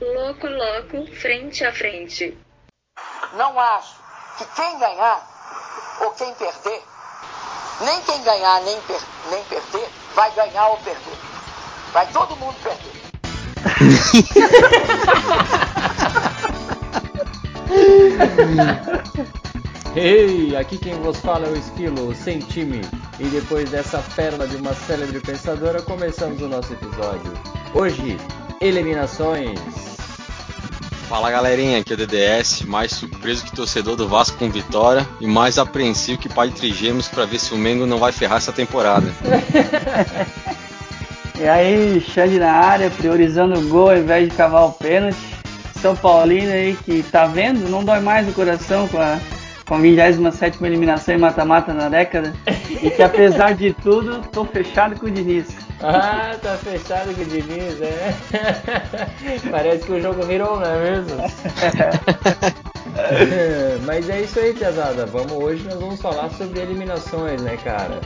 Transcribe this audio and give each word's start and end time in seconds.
Loco, 0.00 0.46
loco, 0.46 1.06
frente 1.16 1.64
a 1.64 1.72
frente. 1.72 2.38
Não 3.34 3.58
acho 3.58 3.96
que 4.38 4.44
quem 4.54 4.78
ganhar 4.78 5.26
ou 6.00 6.12
quem 6.12 6.32
perder, 6.34 6.82
nem 7.80 8.00
quem 8.02 8.22
ganhar 8.22 8.62
nem, 8.62 8.80
per 8.82 9.00
nem 9.30 9.42
perder, 9.44 9.88
vai 10.14 10.30
ganhar 10.32 10.68
ou 10.68 10.76
perder. 10.78 11.18
Vai 11.92 12.06
todo 12.12 12.36
mundo 12.36 12.54
perder. 12.62 12.92
Ei, 19.96 20.54
aqui 20.54 20.78
quem 20.78 20.94
vos 21.00 21.18
fala 21.18 21.48
é 21.48 21.50
o 21.50 21.56
Esquilo, 21.56 22.14
sem 22.14 22.38
time. 22.38 22.82
E 23.18 23.24
depois 23.24 23.68
dessa 23.70 23.98
pérola 24.14 24.46
de 24.46 24.54
uma 24.56 24.72
célebre 24.72 25.18
pensadora, 25.18 25.82
começamos 25.82 26.40
o 26.40 26.46
nosso 26.46 26.72
episódio. 26.72 27.32
Hoje, 27.74 28.16
eliminações. 28.60 29.87
Fala 31.08 31.30
galerinha, 31.30 31.78
aqui 31.78 31.92
é 31.92 31.94
o 31.94 31.96
DDS, 31.96 32.64
mais 32.66 32.92
surpreso 32.92 33.42
que 33.42 33.56
torcedor 33.56 33.96
do 33.96 34.06
Vasco 34.06 34.36
com 34.36 34.50
vitória 34.50 35.08
e 35.18 35.26
mais 35.26 35.58
apreensivo 35.58 36.18
que 36.18 36.28
pai 36.28 36.50
de 36.50 36.56
trigêmeos 36.56 37.08
para 37.08 37.24
ver 37.24 37.38
se 37.38 37.54
o 37.54 37.56
Mengo 37.56 37.86
não 37.86 37.96
vai 37.96 38.12
ferrar 38.12 38.36
essa 38.36 38.52
temporada. 38.52 39.10
e 41.40 41.48
aí, 41.48 41.98
Xande 42.02 42.38
na 42.38 42.52
área, 42.52 42.90
priorizando 42.90 43.58
o 43.58 43.68
gol 43.68 43.88
ao 43.88 43.96
invés 43.96 44.28
de 44.28 44.36
cavar 44.36 44.66
o 44.66 44.72
pênalti. 44.72 45.16
São 45.80 45.96
Paulino 45.96 46.52
aí 46.52 46.76
que 46.84 47.02
tá 47.02 47.24
vendo, 47.24 47.70
não 47.70 47.82
dói 47.82 48.00
mais 48.00 48.28
o 48.28 48.32
coração 48.32 48.86
com 48.88 49.00
a 49.00 49.18
com 49.66 49.74
a 49.74 49.78
27 49.78 50.64
eliminação 50.64 51.14
em 51.14 51.18
mata-mata 51.18 51.74
na 51.74 51.88
década. 51.88 52.34
E 52.82 52.90
que 52.90 53.02
apesar 53.02 53.54
de 53.54 53.72
tudo, 53.74 54.20
tô 54.32 54.44
fechado 54.44 54.98
com 54.98 55.06
o 55.06 55.10
Diniz. 55.10 55.67
Ah, 55.80 56.36
tá 56.42 56.56
fechado 56.56 57.14
com 57.14 57.22
o 57.22 57.24
Diniz, 57.24 57.80
é. 57.80 58.12
Parece 59.50 59.84
que 59.84 59.92
o 59.92 60.00
jogo 60.00 60.24
virou, 60.24 60.58
não 60.58 60.66
é 60.66 60.90
mesmo? 60.90 61.16
Mas 63.86 64.10
é 64.10 64.22
isso 64.22 64.40
aí, 64.40 64.52
Piazada. 64.54 65.06
Vamos, 65.06 65.30
hoje 65.32 65.62
nós 65.64 65.78
vamos 65.78 66.00
falar 66.00 66.30
sobre 66.30 66.58
eliminações, 66.60 67.40
né, 67.42 67.56
cara? 67.62 68.00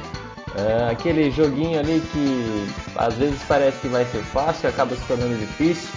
É, 0.55 0.91
aquele 0.91 1.31
joguinho 1.31 1.79
ali 1.79 2.03
que 2.13 2.67
às 2.97 3.15
vezes 3.15 3.41
parece 3.49 3.79
que 3.79 3.89
vai 3.89 4.05
ser 4.05 4.23
fácil, 4.23 4.69
acaba 4.69 4.95
se 4.95 5.01
tornando 5.07 5.35
difícil. 5.39 5.89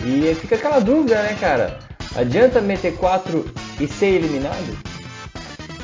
E 0.00 0.34
fica 0.36 0.56
aquela 0.56 0.80
dúvida, 0.80 1.22
né, 1.22 1.36
cara? 1.38 1.78
Adianta 2.16 2.62
meter 2.62 2.96
4 2.96 3.44
e 3.78 3.86
ser 3.86 4.14
eliminado? 4.14 4.78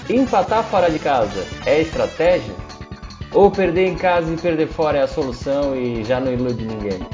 Empatar 0.08 0.64
fora 0.64 0.90
de 0.90 0.98
casa 0.98 1.44
é 1.66 1.82
estratégia? 1.82 2.54
Ou 3.32 3.50
perder 3.50 3.86
em 3.86 3.94
casa 3.94 4.32
e 4.32 4.36
perder 4.36 4.68
fora 4.68 4.98
é 4.98 5.02
a 5.02 5.08
solução 5.08 5.76
e 5.76 6.02
já 6.04 6.20
não 6.20 6.32
ilude 6.32 6.64
ninguém? 6.64 6.98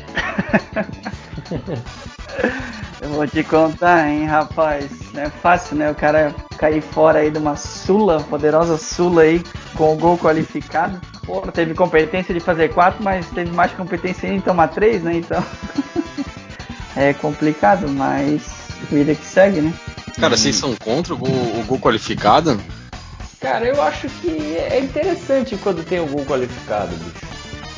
Eu 3.00 3.10
vou 3.10 3.26
te 3.26 3.44
contar, 3.44 4.08
hein, 4.08 4.24
rapaz. 4.24 4.90
Não 5.12 5.22
é 5.22 5.30
fácil, 5.30 5.76
né? 5.76 5.90
O 5.90 5.94
cara 5.94 6.34
cair 6.56 6.80
fora 6.80 7.18
aí 7.18 7.30
de 7.30 7.38
uma 7.38 7.54
Sula, 7.54 8.20
poderosa 8.22 8.78
Sula 8.78 9.22
aí, 9.22 9.42
com 9.76 9.92
o 9.92 9.96
gol 9.96 10.18
qualificado. 10.18 11.00
Pô, 11.24 11.40
teve 11.42 11.74
competência 11.74 12.32
de 12.32 12.40
fazer 12.40 12.72
quatro, 12.72 13.04
mas 13.04 13.28
teve 13.30 13.50
mais 13.50 13.70
competência 13.72 14.26
em 14.26 14.40
tomar 14.40 14.68
três, 14.68 15.02
né? 15.02 15.16
Então. 15.16 15.44
é 16.96 17.12
complicado, 17.12 17.88
mas 17.90 18.42
vida 18.90 19.14
que 19.14 19.24
segue, 19.24 19.60
né? 19.60 19.74
Cara, 20.18 20.36
vocês 20.36 20.56
são 20.56 20.74
contra 20.76 21.12
o 21.12 21.16
gol, 21.16 21.28
o 21.30 21.64
gol 21.64 21.78
qualificado? 21.78 22.58
Cara, 23.40 23.66
eu 23.66 23.80
acho 23.82 24.08
que 24.08 24.56
é 24.56 24.80
interessante 24.80 25.56
quando 25.58 25.84
tem 25.84 26.04
gol 26.06 26.24
qualificado, 26.24 26.94
bicho. 26.96 27.26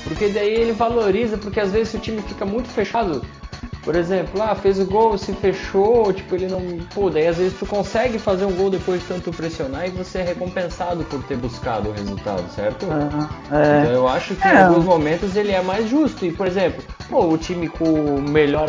Porque 0.04 0.28
daí 0.28 0.54
ele 0.54 0.72
valoriza, 0.72 1.36
porque 1.36 1.60
às 1.60 1.72
vezes 1.72 1.92
o 1.94 1.98
time 1.98 2.22
fica 2.22 2.44
muito 2.44 2.68
fechado 2.68 3.22
por 3.88 3.96
exemplo, 3.96 4.42
ah, 4.42 4.54
fez 4.54 4.78
o 4.78 4.84
gol, 4.84 5.16
se 5.16 5.32
fechou, 5.32 6.12
tipo, 6.12 6.34
ele 6.34 6.46
não. 6.46 6.60
Pô, 6.94 7.08
daí 7.08 7.26
às 7.26 7.38
vezes 7.38 7.58
tu 7.58 7.64
consegue 7.64 8.18
fazer 8.18 8.44
um 8.44 8.52
gol 8.52 8.68
depois 8.68 9.00
de 9.00 9.06
tanto 9.06 9.30
pressionar 9.30 9.86
e 9.86 9.90
você 9.90 10.18
é 10.18 10.24
recompensado 10.24 11.04
por 11.04 11.22
ter 11.22 11.38
buscado 11.38 11.88
o 11.88 11.92
resultado, 11.92 12.44
certo? 12.54 12.86
Ah, 12.90 13.30
é. 13.50 13.80
Então 13.80 13.92
eu 13.92 14.06
acho 14.06 14.34
que 14.34 14.46
é. 14.46 14.52
em 14.52 14.58
alguns 14.58 14.84
momentos 14.84 15.34
ele 15.36 15.52
é 15.52 15.62
mais 15.62 15.88
justo. 15.88 16.26
E, 16.26 16.30
por 16.30 16.46
exemplo, 16.46 16.84
pô, 17.08 17.28
o 17.28 17.38
time 17.38 17.66
com 17.66 18.20
melhor, 18.20 18.68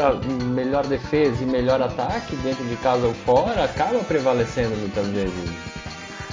melhor 0.53 0.85
defesa 0.87 1.43
e 1.43 1.45
melhor 1.45 1.81
ataque, 1.81 2.37
dentro 2.37 2.63
de 2.63 2.77
casa 2.77 3.05
ou 3.05 3.13
fora, 3.13 3.65
acaba 3.65 3.99
prevalecendo 3.99 4.77
muitas 4.77 5.07
vezes. 5.07 5.49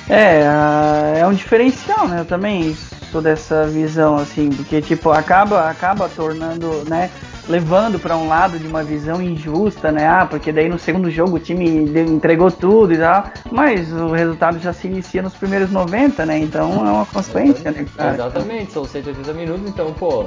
É, 0.08 1.18
é 1.20 1.26
um 1.26 1.32
diferencial, 1.34 2.08
né? 2.08 2.20
Eu 2.20 2.24
também 2.24 2.76
sou 3.10 3.20
dessa 3.20 3.66
visão, 3.66 4.16
assim, 4.16 4.50
porque, 4.50 4.80
tipo, 4.80 5.10
acaba, 5.10 5.68
acaba 5.68 6.08
tornando, 6.08 6.84
né? 6.88 7.10
levando 7.48 7.98
para 7.98 8.16
um 8.16 8.28
lado 8.28 8.58
de 8.58 8.66
uma 8.66 8.82
visão 8.82 9.22
injusta, 9.22 9.92
né? 9.92 10.06
Ah, 10.06 10.26
porque 10.26 10.52
daí 10.52 10.68
no 10.68 10.78
segundo 10.78 11.10
jogo 11.10 11.36
o 11.36 11.40
time 11.40 11.64
entregou 12.00 12.50
tudo 12.50 12.92
e 12.92 12.98
tal, 12.98 13.30
mas 13.50 13.92
o 13.92 14.10
resultado 14.10 14.58
já 14.58 14.72
se 14.72 14.86
inicia 14.86 15.22
nos 15.22 15.34
primeiros 15.34 15.70
90, 15.70 16.26
né? 16.26 16.38
Então 16.38 16.72
é 16.86 16.90
uma 16.90 17.06
consequência, 17.06 17.70
né? 17.70 17.86
Cara? 17.96 18.14
Exatamente, 18.14 18.72
são 18.72 18.84
180 18.84 19.32
minutos, 19.32 19.68
então, 19.68 19.92
pô, 19.92 20.24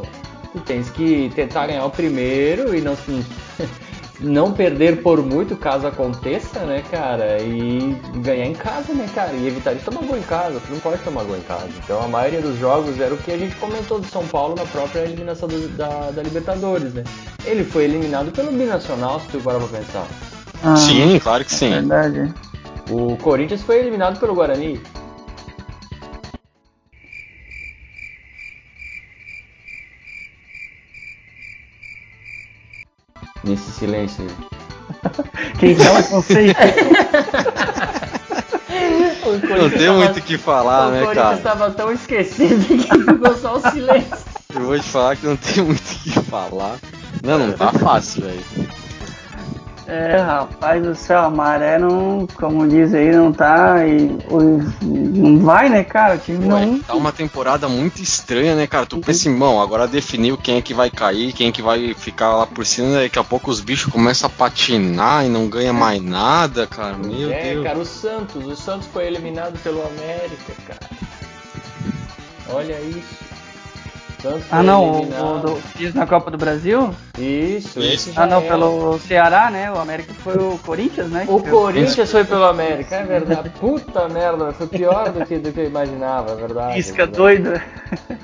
tu 0.53 0.59
tens 0.65 0.89
que 0.89 1.29
tentar 1.35 1.67
ganhar 1.67 1.85
o 1.85 1.89
primeiro 1.89 2.75
e 2.75 2.81
não 2.81 2.95
não 4.19 4.51
perder 4.51 5.01
por 5.01 5.23
muito 5.23 5.55
caso 5.55 5.87
aconteça, 5.87 6.59
né, 6.61 6.83
cara? 6.91 7.41
E 7.41 7.95
ganhar 8.17 8.45
em 8.45 8.53
casa, 8.53 8.93
né, 8.93 9.07
cara? 9.13 9.33
E 9.33 9.47
evitar 9.47 9.73
de 9.73 9.83
tomar 9.83 10.01
gol 10.01 10.17
em 10.17 10.23
casa. 10.23 10.59
Tu 10.59 10.73
não 10.73 10.79
pode 10.79 11.01
tomar 11.03 11.23
gol 11.23 11.37
em 11.37 11.41
casa. 11.41 11.69
Então 11.83 12.01
a 12.01 12.07
maioria 12.07 12.41
dos 12.41 12.57
jogos 12.57 12.99
era 12.99 13.13
o 13.13 13.17
que 13.17 13.31
a 13.31 13.37
gente 13.37 13.55
comentou 13.55 13.99
do 13.99 14.07
São 14.07 14.25
Paulo 14.27 14.55
na 14.55 14.65
própria 14.65 15.01
eliminação 15.01 15.47
do, 15.47 15.69
da, 15.69 16.11
da 16.11 16.21
Libertadores, 16.21 16.93
né? 16.93 17.03
Ele 17.45 17.63
foi 17.63 17.85
eliminado 17.85 18.31
pelo 18.31 18.51
Binacional, 18.51 19.19
se 19.19 19.27
tu 19.27 19.39
parar 19.39 19.59
pra 19.59 19.79
pensar. 19.79 20.07
Ah, 20.63 20.75
sim, 20.75 21.17
claro 21.19 21.45
que 21.45 21.53
sim. 21.53 21.73
É 21.73 21.81
verdade. 21.81 22.33
O 22.89 23.15
Corinthians 23.17 23.61
foi 23.61 23.79
eliminado 23.79 24.19
pelo 24.19 24.33
Guarani. 24.33 24.81
Nesse 33.43 33.71
silêncio 33.71 34.23
aí. 34.23 34.59
Quem 35.59 35.75
fala 35.75 36.03
conceito? 36.03 36.59
Não 39.57 39.69
tem 39.69 39.91
muito 39.91 40.19
o 40.19 40.21
que 40.21 40.37
falar, 40.37 40.91
né, 40.91 40.99
cara? 41.01 41.11
O 41.11 41.15
cara? 41.15 41.35
estava 41.35 41.71
tão 41.71 41.91
esquecido 41.91 42.65
que 42.65 42.77
ficou 42.77 43.35
só 43.35 43.57
o 43.57 43.71
silêncio. 43.71 44.17
Eu 44.53 44.61
vou 44.61 44.79
te 44.79 44.89
falar 44.89 45.15
que 45.15 45.25
não 45.25 45.35
tem 45.35 45.63
muito 45.63 45.79
o 45.79 45.95
que 45.99 46.11
falar. 46.23 46.77
Não, 47.23 47.37
não 47.37 47.53
tá 47.53 47.71
fácil, 47.71 48.23
velho. 48.23 48.68
É, 49.89 50.17
rapaz 50.17 50.83
do 50.83 50.93
céu, 50.93 51.17
a 51.19 51.29
maré 51.31 51.79
não, 51.79 52.27
como 52.35 52.67
diz 52.67 52.93
aí, 52.93 53.11
não 53.11 53.33
tá. 53.33 53.83
E, 53.87 54.07
não 54.31 55.39
vai, 55.39 55.67
né, 55.67 55.83
cara? 55.83 56.13
O 56.13 56.17
time 56.19 56.45
Ué, 56.45 56.65
não. 56.65 56.79
Tá 56.79 56.93
uma 56.93 57.11
temporada 57.11 57.67
muito 57.67 57.99
estranha, 57.99 58.55
né, 58.55 58.67
cara? 58.67 58.85
Tu 58.85 58.99
pensa, 58.99 59.27
irmão, 59.27 59.59
agora 59.59 59.87
definiu 59.87 60.37
quem 60.37 60.57
é 60.57 60.61
que 60.61 60.75
vai 60.75 60.91
cair, 60.91 61.33
quem 61.33 61.47
é 61.47 61.51
que 61.51 61.63
vai 61.63 61.95
ficar 61.95 62.35
lá 62.35 62.45
por 62.45 62.63
cima, 62.67 63.01
daqui 63.01 63.17
a 63.17 63.23
pouco 63.23 63.49
os 63.49 63.61
bichos 63.61 63.91
começam 63.91 64.27
a 64.27 64.29
patinar 64.29 65.25
e 65.25 65.29
não 65.29 65.49
ganha 65.49 65.73
mais 65.73 65.99
nada, 65.99 66.67
cara. 66.67 66.95
Meu 66.95 67.31
é, 67.31 67.53
Deus. 67.53 67.63
cara, 67.63 67.79
o 67.79 67.85
Santos. 67.85 68.45
O 68.45 68.55
Santos 68.55 68.87
foi 68.93 69.07
eliminado 69.07 69.57
pelo 69.63 69.81
América, 69.81 70.53
cara. 70.67 70.91
Olha 72.47 72.79
isso. 72.79 73.28
Ah, 74.51 74.61
não, 74.61 75.01
o, 75.01 75.39
do, 75.39 75.55
fiz 75.55 75.93
na 75.93 76.05
Copa 76.05 76.29
do 76.29 76.37
Brasil? 76.37 76.93
Isso, 77.17 77.79
esse 77.79 78.11
Ah, 78.15 78.25
não, 78.25 78.39
é. 78.39 78.47
pelo 78.47 78.99
Ceará, 78.99 79.49
né? 79.49 79.71
O 79.71 79.79
América 79.79 80.13
foi 80.15 80.35
o 80.35 80.57
Corinthians, 80.59 81.09
né? 81.09 81.25
O 81.27 81.41
Corinthians 81.41 82.11
foi 82.11 82.25
pelo 82.25 82.43
América, 82.43 82.95
é 82.95 83.03
verdade. 83.03 83.49
Puta 83.59 84.09
merda, 84.09 84.51
foi 84.51 84.67
pior 84.67 85.09
do 85.11 85.25
que, 85.25 85.37
do 85.37 85.51
que 85.51 85.59
eu 85.61 85.65
imaginava, 85.65 86.31
é 86.31 86.35
verdade. 86.35 86.75
Lisca 86.75 87.03
é 87.03 87.07
doido. 87.07 87.61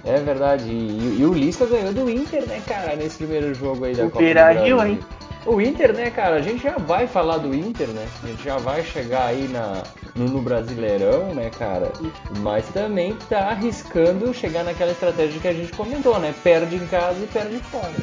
É 0.03 0.19
verdade, 0.19 0.65
e, 0.69 1.17
e, 1.19 1.25
o 1.25 1.33
Lisca 1.33 1.65
ganhou 1.65 1.93
do 1.93 2.09
Inter, 2.09 2.45
né, 2.45 2.61
cara, 2.67 2.95
nesse 2.95 3.17
primeiro 3.17 3.53
jogo 3.53 3.85
aí 3.85 3.95
da 3.95 4.05
o 4.05 4.11
Copa 4.11 4.23
do 4.23 4.31
Brasil. 4.31 4.85
hein? 4.85 4.99
O 5.45 5.61
Inter, 5.61 5.93
né, 5.93 6.09
cara, 6.09 6.37
a 6.37 6.41
gente 6.41 6.63
já 6.63 6.75
vai 6.75 7.05
falar 7.05 7.37
do 7.37 7.53
Inter, 7.53 7.87
né? 7.89 8.07
A 8.23 8.27
gente 8.27 8.43
já 8.43 8.57
vai 8.57 8.83
chegar 8.83 9.27
aí 9.27 9.47
na, 9.47 9.83
no, 10.15 10.25
no 10.25 10.41
Brasileirão, 10.41 11.35
né, 11.35 11.51
cara? 11.51 11.93
Mas 12.39 12.65
também 12.69 13.15
tá 13.29 13.49
arriscando 13.49 14.33
chegar 14.33 14.63
naquela 14.63 14.91
estratégia 14.91 15.39
que 15.39 15.47
a 15.47 15.53
gente 15.53 15.71
comentou, 15.71 16.19
né? 16.19 16.33
Perde 16.43 16.77
em 16.77 16.87
casa 16.87 17.19
e 17.23 17.27
perde 17.27 17.59
fora. 17.59 17.93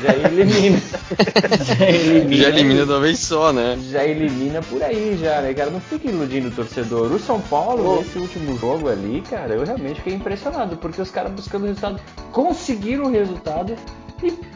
Já 0.00 0.14
elimina. 0.14 0.80
já 1.64 1.88
elimina. 1.88 2.36
Já 2.36 2.48
elimina 2.50 2.86
de 2.86 2.92
uma 2.92 3.00
vez 3.00 3.18
só, 3.18 3.52
né? 3.52 3.76
Já 3.90 4.04
elimina 4.04 4.62
por 4.62 4.80
aí, 4.80 5.18
já, 5.20 5.40
né, 5.40 5.52
cara? 5.54 5.70
Não 5.70 5.80
fica 5.80 6.08
iludindo 6.08 6.48
o 6.48 6.52
torcedor. 6.52 7.10
O 7.10 7.18
São 7.18 7.40
Paulo, 7.40 7.94
oh. 7.94 7.96
nesse 7.96 8.16
último 8.16 8.56
jogo 8.58 8.88
ali, 8.88 9.22
cara, 9.22 9.54
eu 9.54 9.64
realmente 9.64 9.96
fiquei 9.96 10.14
impressionado, 10.14 10.76
porque 10.76 11.02
os 11.02 11.10
caras 11.10 11.32
buscando 11.32 11.66
resultado 11.66 12.00
conseguiram 12.30 13.06
o 13.06 13.10
resultado 13.10 13.76
e 14.22 14.55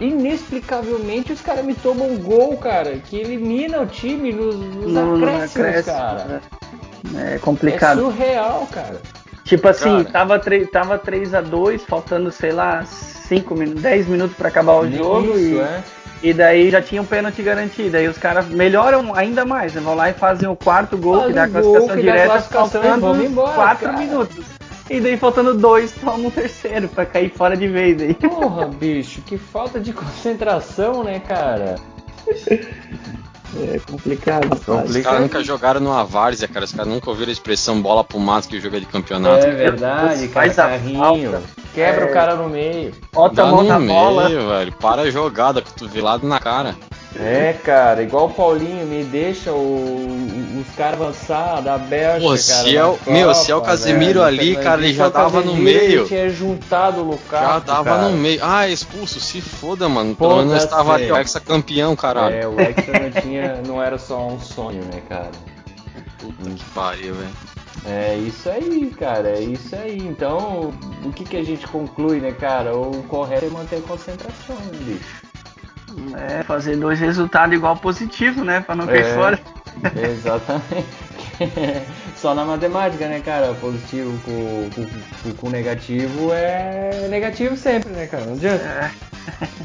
inexplicavelmente 0.00 1.32
os 1.32 1.40
caras 1.40 1.64
me 1.64 1.74
tomam 1.74 2.08
um 2.08 2.18
gol, 2.18 2.56
cara, 2.56 2.96
que 2.96 3.16
elimina 3.16 3.80
o 3.80 3.86
time 3.86 4.32
nos, 4.32 4.56
nos 4.56 4.92
no, 4.92 5.16
acréscimos, 5.16 5.56
acréscimo, 5.56 5.96
cara. 5.96 6.42
É, 7.16 7.34
é 7.34 7.38
complicado. 7.38 8.00
É 8.00 8.02
surreal, 8.02 8.68
cara. 8.72 9.00
Tipo 9.44 9.68
assim, 9.68 10.04
cara. 10.04 10.26
tava, 10.26 10.40
tava 10.72 10.98
3 10.98 11.34
a 11.34 11.40
2 11.40 11.84
faltando, 11.84 12.32
sei 12.32 12.52
lá, 12.52 12.84
5 12.84 13.54
minutos, 13.54 13.82
10 13.82 14.06
minutos 14.06 14.36
para 14.36 14.48
acabar 14.48 14.74
o 14.74 14.82
Nem 14.84 14.98
jogo 14.98 15.36
isso, 15.36 15.38
e, 15.38 15.58
é. 15.58 15.82
E 16.22 16.34
daí 16.34 16.70
já 16.70 16.82
tinha 16.82 17.00
um 17.00 17.06
pênalti 17.06 17.42
garantido. 17.42 17.96
Aí 17.96 18.06
os 18.06 18.18
caras 18.18 18.46
melhoram 18.48 19.14
ainda 19.14 19.44
mais, 19.44 19.74
né? 19.74 19.80
Vão 19.80 19.94
lá 19.94 20.10
e 20.10 20.12
fazem 20.12 20.48
o 20.48 20.54
quarto 20.54 20.98
gol, 20.98 21.20
Faz 21.20 21.26
que 21.28 21.32
dá 21.32 21.44
a 21.44 21.46
gol, 21.46 21.62
classificação 21.62 21.92
a 21.92 22.00
direta, 22.00 22.26
classificação 22.26 22.82
faltando 22.82 23.00
vamos 23.00 23.24
embora, 23.24 23.54
4 23.54 23.86
cara. 23.86 23.98
minutos. 23.98 24.59
E 24.90 25.00
daí 25.00 25.16
faltando 25.16 25.54
dois, 25.54 25.92
toma 25.92 26.14
um 26.14 26.30
terceiro 26.30 26.88
pra 26.88 27.06
cair 27.06 27.30
fora 27.30 27.56
de 27.56 27.68
vez 27.68 28.02
aí. 28.02 28.12
Porra, 28.12 28.66
bicho, 28.66 29.22
que 29.22 29.38
falta 29.38 29.78
de 29.78 29.92
concentração, 29.94 31.04
né, 31.04 31.20
cara? 31.20 31.76
É 33.56 33.78
complicado. 33.80 34.48
Os 34.84 34.96
caras 34.98 35.20
nunca 35.20 35.42
jogaram 35.42 35.80
numa 35.80 36.04
várzea, 36.04 36.46
cara. 36.48 36.64
Os 36.64 36.72
caras 36.72 36.92
nunca 36.92 37.08
ouviram 37.10 37.30
a 37.30 37.32
expressão 37.32 37.80
bola 37.80 38.02
pro 38.04 38.18
mato 38.18 38.48
que 38.48 38.60
joga 38.60 38.78
de 38.80 38.86
campeonato. 38.86 39.44
É 39.46 39.50
verdade, 39.52 40.28
cara, 40.28 40.46
Faz 40.46 40.56
carrinho. 40.56 40.98
falta. 41.32 41.42
Quebra 41.74 42.04
É. 42.06 42.10
o 42.10 42.12
cara 42.12 42.34
no 42.36 42.48
meio. 42.48 42.92
Bota 43.12 43.42
a 43.42 43.46
mão 43.46 43.62
no 43.62 43.68
na 43.68 43.78
meio, 43.78 43.92
bola. 43.98 44.28
velho. 44.28 44.72
Para 44.72 45.02
a 45.02 45.10
jogada, 45.10 45.62
cotovelado 45.62 46.26
na 46.26 46.38
cara. 46.40 46.74
É, 47.18 47.52
cara, 47.64 48.02
igual 48.04 48.26
o 48.26 48.30
Paulinho, 48.34 48.86
me 48.86 49.02
deixa 49.02 49.52
o- 49.52 50.60
os 50.60 50.74
caras 50.76 51.00
avançar 51.00 51.60
da 51.60 51.76
Bélgica, 51.76 52.20
Pô, 52.20 52.28
cara. 52.28 52.38
se 52.38 52.76
é 52.76 52.84
o- 52.84 52.98
meu, 53.06 53.34
se 53.34 53.50
é 53.50 53.54
o 53.54 53.58
Copa, 53.58 53.72
Casemiro 53.72 54.20
velho. 54.20 54.22
ali, 54.22 54.56
cara, 54.56 54.80
ele 54.80 54.92
já 54.94 55.10
tava 55.10 55.40
no 55.40 55.56
meio. 55.56 56.00
Ele 56.02 56.04
tinha 56.06 56.30
juntado 56.30 57.00
o 57.00 57.04
Lukaku, 57.04 57.44
Já 57.44 57.60
tava 57.60 57.82
cara. 57.96 58.02
no 58.08 58.16
meio. 58.16 58.38
Ah, 58.44 58.68
expulso, 58.68 59.18
se 59.18 59.40
foda, 59.40 59.88
mano. 59.88 60.14
Pelo 60.14 60.30
Foda-se. 60.30 60.48
menos 60.48 60.64
tava 60.66 60.94
ali, 60.94 61.10
o 61.10 61.16
ex-campeão, 61.16 61.96
caralho. 61.96 62.34
É, 62.36 62.46
o 62.46 62.60
Hexa 62.60 62.92
não 62.92 63.10
tinha, 63.10 63.60
não 63.66 63.82
era 63.82 63.98
só 63.98 64.28
um 64.28 64.38
sonho, 64.38 64.82
né, 64.84 65.02
cara? 65.08 65.30
Puta 66.20 66.48
que 66.50 66.64
pariu, 66.66 67.14
velho. 67.16 67.30
É 67.86 68.14
isso 68.14 68.48
aí, 68.48 68.92
cara, 68.96 69.30
é 69.30 69.40
isso 69.40 69.74
aí. 69.74 69.98
Então, 69.98 70.72
o 71.04 71.10
que, 71.12 71.24
que 71.24 71.36
a 71.36 71.42
gente 71.42 71.66
conclui, 71.66 72.20
né, 72.20 72.30
cara? 72.30 72.76
O 72.76 73.02
correto 73.08 73.46
é 73.46 73.48
manter 73.48 73.76
a 73.78 73.80
concentração, 73.82 74.56
né, 74.56 74.78
bicho? 74.84 75.29
É, 76.16 76.42
fazer 76.44 76.76
dois 76.76 77.00
resultados 77.00 77.54
igual 77.54 77.76
positivo, 77.76 78.44
né? 78.44 78.60
Pra 78.60 78.74
não 78.74 78.86
cair 78.86 79.04
É. 79.04 79.14
fora. 79.14 79.40
Exatamente. 79.96 80.86
Só 82.16 82.34
na 82.34 82.44
matemática, 82.44 83.08
né, 83.08 83.20
cara? 83.20 83.54
Positivo 83.54 84.12
com, 84.24 84.68
com, 84.74 85.32
com- 85.34 85.50
negativo 85.50 86.32
é 86.32 87.06
negativo 87.08 87.56
sempre, 87.56 87.90
né, 87.92 88.06
cara? 88.06 88.24
Não 88.24 88.34
adianta. 88.34 88.64
É. 88.64 88.90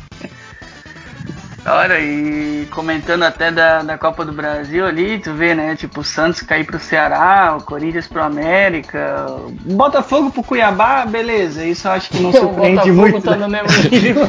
Olha, 1.76 2.00
e 2.00 2.68
comentando 2.72 3.24
até 3.24 3.52
da, 3.52 3.82
da 3.84 3.98
Copa 3.98 4.24
do 4.24 4.32
Brasil 4.32 4.86
ali, 4.86 5.20
tu 5.20 5.34
vê, 5.34 5.54
né? 5.54 5.76
Tipo, 5.76 6.02
o 6.02 6.04
Santos 6.04 6.42
cair 6.42 6.66
pro 6.66 6.80
Ceará, 6.80 7.56
o 7.60 7.64
Corinthians 7.64 8.08
pro 8.08 8.24
América, 8.24 9.26
o 9.30 9.52
Botafogo 9.74 10.32
pro 10.32 10.42
Cuiabá, 10.44 11.06
beleza. 11.06 11.64
Isso 11.66 11.88
eu 11.88 11.92
acho 11.92 12.10
que 12.10 12.20
não 12.22 12.32
surpreende 12.34 12.92
muito. 12.92 13.22
tá 13.22 13.32
né? 13.36 13.38
no 13.38 13.50
mesmo 13.50 13.68
nível. 13.92 14.26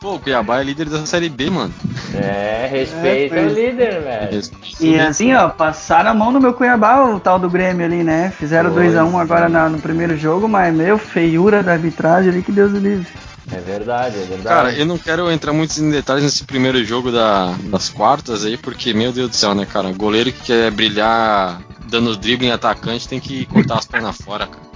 Pô, 0.00 0.14
o 0.14 0.20
Cuiabá 0.20 0.60
é 0.60 0.64
líder 0.64 0.88
da 0.88 1.04
Série 1.06 1.28
B, 1.28 1.50
mano. 1.50 1.72
é, 2.14 2.68
respeita 2.70 3.34
É, 3.36 3.46
o 3.46 3.48
líder, 3.48 4.00
velho. 4.02 4.40
E 4.80 4.98
assim, 5.00 5.34
ó, 5.34 5.48
passaram 5.48 6.10
a 6.10 6.14
mão 6.14 6.30
no 6.30 6.40
meu 6.40 6.52
Cuiabá, 6.52 7.04
o 7.04 7.18
tal 7.18 7.38
do 7.38 7.48
Grêmio 7.50 7.84
ali, 7.86 8.04
né? 8.04 8.32
Fizeram 8.38 8.70
Pois 8.72 8.94
2x1 8.94 9.20
agora 9.20 9.46
é. 9.46 9.48
na- 9.48 9.68
no 9.68 9.78
primeiro 9.78 10.16
jogo, 10.16 10.48
mas, 10.48 10.74
meu, 10.74 10.98
feiura 10.98 11.62
da 11.62 11.72
arbitragem 11.72 12.30
ali, 12.30 12.42
que 12.42 12.52
Deus 12.52 12.72
o 12.72 12.78
livre. 12.78 13.06
É 13.50 13.60
verdade, 13.60 14.16
é 14.16 14.24
verdade. 14.26 14.42
Cara, 14.44 14.72
eu 14.74 14.84
não 14.84 14.98
quero 14.98 15.30
entrar 15.30 15.52
muito 15.52 15.76
em 15.78 15.90
detalhes 15.90 16.22
nesse 16.24 16.44
primeiro 16.44 16.84
jogo 16.84 17.10
da- 17.10 17.54
das 17.64 17.88
quartas 17.88 18.44
aí, 18.44 18.56
porque, 18.56 18.92
meu 18.92 19.10
Deus 19.12 19.30
do 19.30 19.36
céu, 19.36 19.54
né, 19.54 19.64
cara? 19.66 19.90
Goleiro 19.92 20.30
que 20.32 20.42
quer 20.44 20.70
brilhar 20.70 21.60
dando 21.86 22.16
drible 22.16 22.46
em 22.46 22.50
atacante 22.52 23.08
tem 23.08 23.18
que 23.18 23.46
cortar 23.46 23.78
as 23.78 23.86
pernas 23.86 24.16
fora, 24.20 24.46
cara. 24.46 24.68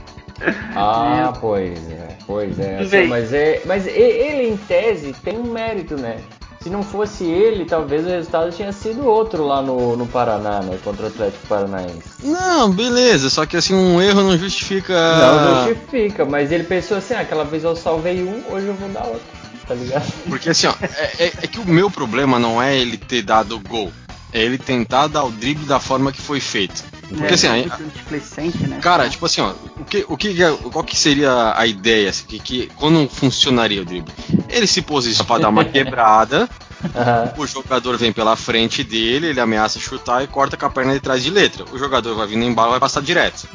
Ah, 0.74 1.32
pois 1.40 1.78
é, 1.90 2.16
pois 2.26 2.58
é. 2.58 2.78
assim, 2.80 3.06
mas 3.06 3.32
é. 3.32 3.62
Mas 3.66 3.86
ele, 3.86 4.48
em 4.48 4.56
tese, 4.56 5.14
tem 5.22 5.38
um 5.38 5.52
mérito, 5.52 5.96
né? 5.96 6.16
Se 6.62 6.70
não 6.70 6.82
fosse 6.82 7.24
ele, 7.24 7.64
talvez 7.64 8.06
o 8.06 8.08
resultado 8.08 8.52
tinha 8.52 8.72
sido 8.72 9.04
outro 9.04 9.44
lá 9.44 9.60
no, 9.60 9.96
no 9.96 10.06
Paraná, 10.06 10.60
né? 10.60 10.78
Contra 10.84 11.06
o 11.06 11.08
Atlético 11.08 11.46
Paranaense. 11.48 12.02
Não, 12.22 12.70
beleza, 12.70 13.28
só 13.30 13.44
que 13.44 13.56
assim, 13.56 13.74
um 13.74 14.00
erro 14.00 14.22
não 14.22 14.38
justifica. 14.38 14.94
Não 14.94 15.68
justifica, 15.68 16.24
mas 16.24 16.52
ele 16.52 16.64
pensou 16.64 16.96
assim, 16.98 17.14
ah, 17.14 17.20
aquela 17.20 17.44
vez 17.44 17.64
eu 17.64 17.74
salvei 17.74 18.22
um, 18.22 18.42
hoje 18.48 18.68
eu 18.68 18.74
vou 18.74 18.88
dar 18.90 19.04
outro, 19.06 19.22
tá 19.66 19.74
ligado? 19.74 20.12
Porque 20.28 20.50
assim, 20.50 20.68
ó, 20.68 20.74
é, 20.80 21.24
é- 21.26 21.32
é 21.42 21.46
que 21.48 21.58
o 21.58 21.66
meu 21.66 21.90
problema 21.90 22.38
não 22.38 22.62
é 22.62 22.76
ele 22.78 22.96
ter 22.96 23.22
dado 23.22 23.56
o 23.56 23.60
gol, 23.60 23.90
é 24.32 24.40
ele 24.40 24.56
tentar 24.56 25.08
dar 25.08 25.24
o 25.24 25.32
drible 25.32 25.64
da 25.66 25.80
forma 25.80 26.12
que 26.12 26.20
foi 26.20 26.38
feito. 26.38 26.84
Porque 27.08 27.24
é, 27.24 27.34
assim, 27.34 27.70
displicente, 27.94 28.66
né? 28.66 28.78
Cara, 28.80 29.08
tipo 29.08 29.26
assim, 29.26 29.40
ó, 29.40 29.52
o 29.78 29.84
que, 29.84 30.04
o 30.08 30.16
que, 30.16 30.42
é- 30.42 30.56
qual 30.72 30.84
que 30.84 30.96
seria 30.96 31.52
a 31.56 31.66
ideia, 31.66 32.10
assim, 32.10 32.24
que, 32.26 32.38
que 32.38 32.66
quando 32.76 33.08
funcionaria 33.08 33.82
o 33.82 33.84
drible? 33.84 34.12
Ele 34.48 34.66
se 34.66 34.80
posiciona 34.82 35.26
pra 35.26 35.38
dar 35.38 35.48
uma 35.48 35.64
quebrada, 35.66 36.48
o 37.36 37.46
jogador 37.46 37.96
vem 37.98 38.12
pela 38.12 38.34
frente 38.36 38.82
dele, 38.82 39.28
ele 39.28 39.40
ameaça 39.40 39.78
chutar 39.78 40.24
e 40.24 40.26
corta 40.26 40.56
com 40.56 40.66
a 40.66 40.70
perna 40.70 40.94
de 40.94 41.00
trás 41.00 41.22
de 41.22 41.30
letra. 41.30 41.64
O 41.72 41.78
jogador 41.78 42.14
vai 42.14 42.26
vindo 42.26 42.44
embalo, 42.44 42.70
vai 42.70 42.80
passar 42.80 43.02
direto, 43.02 43.46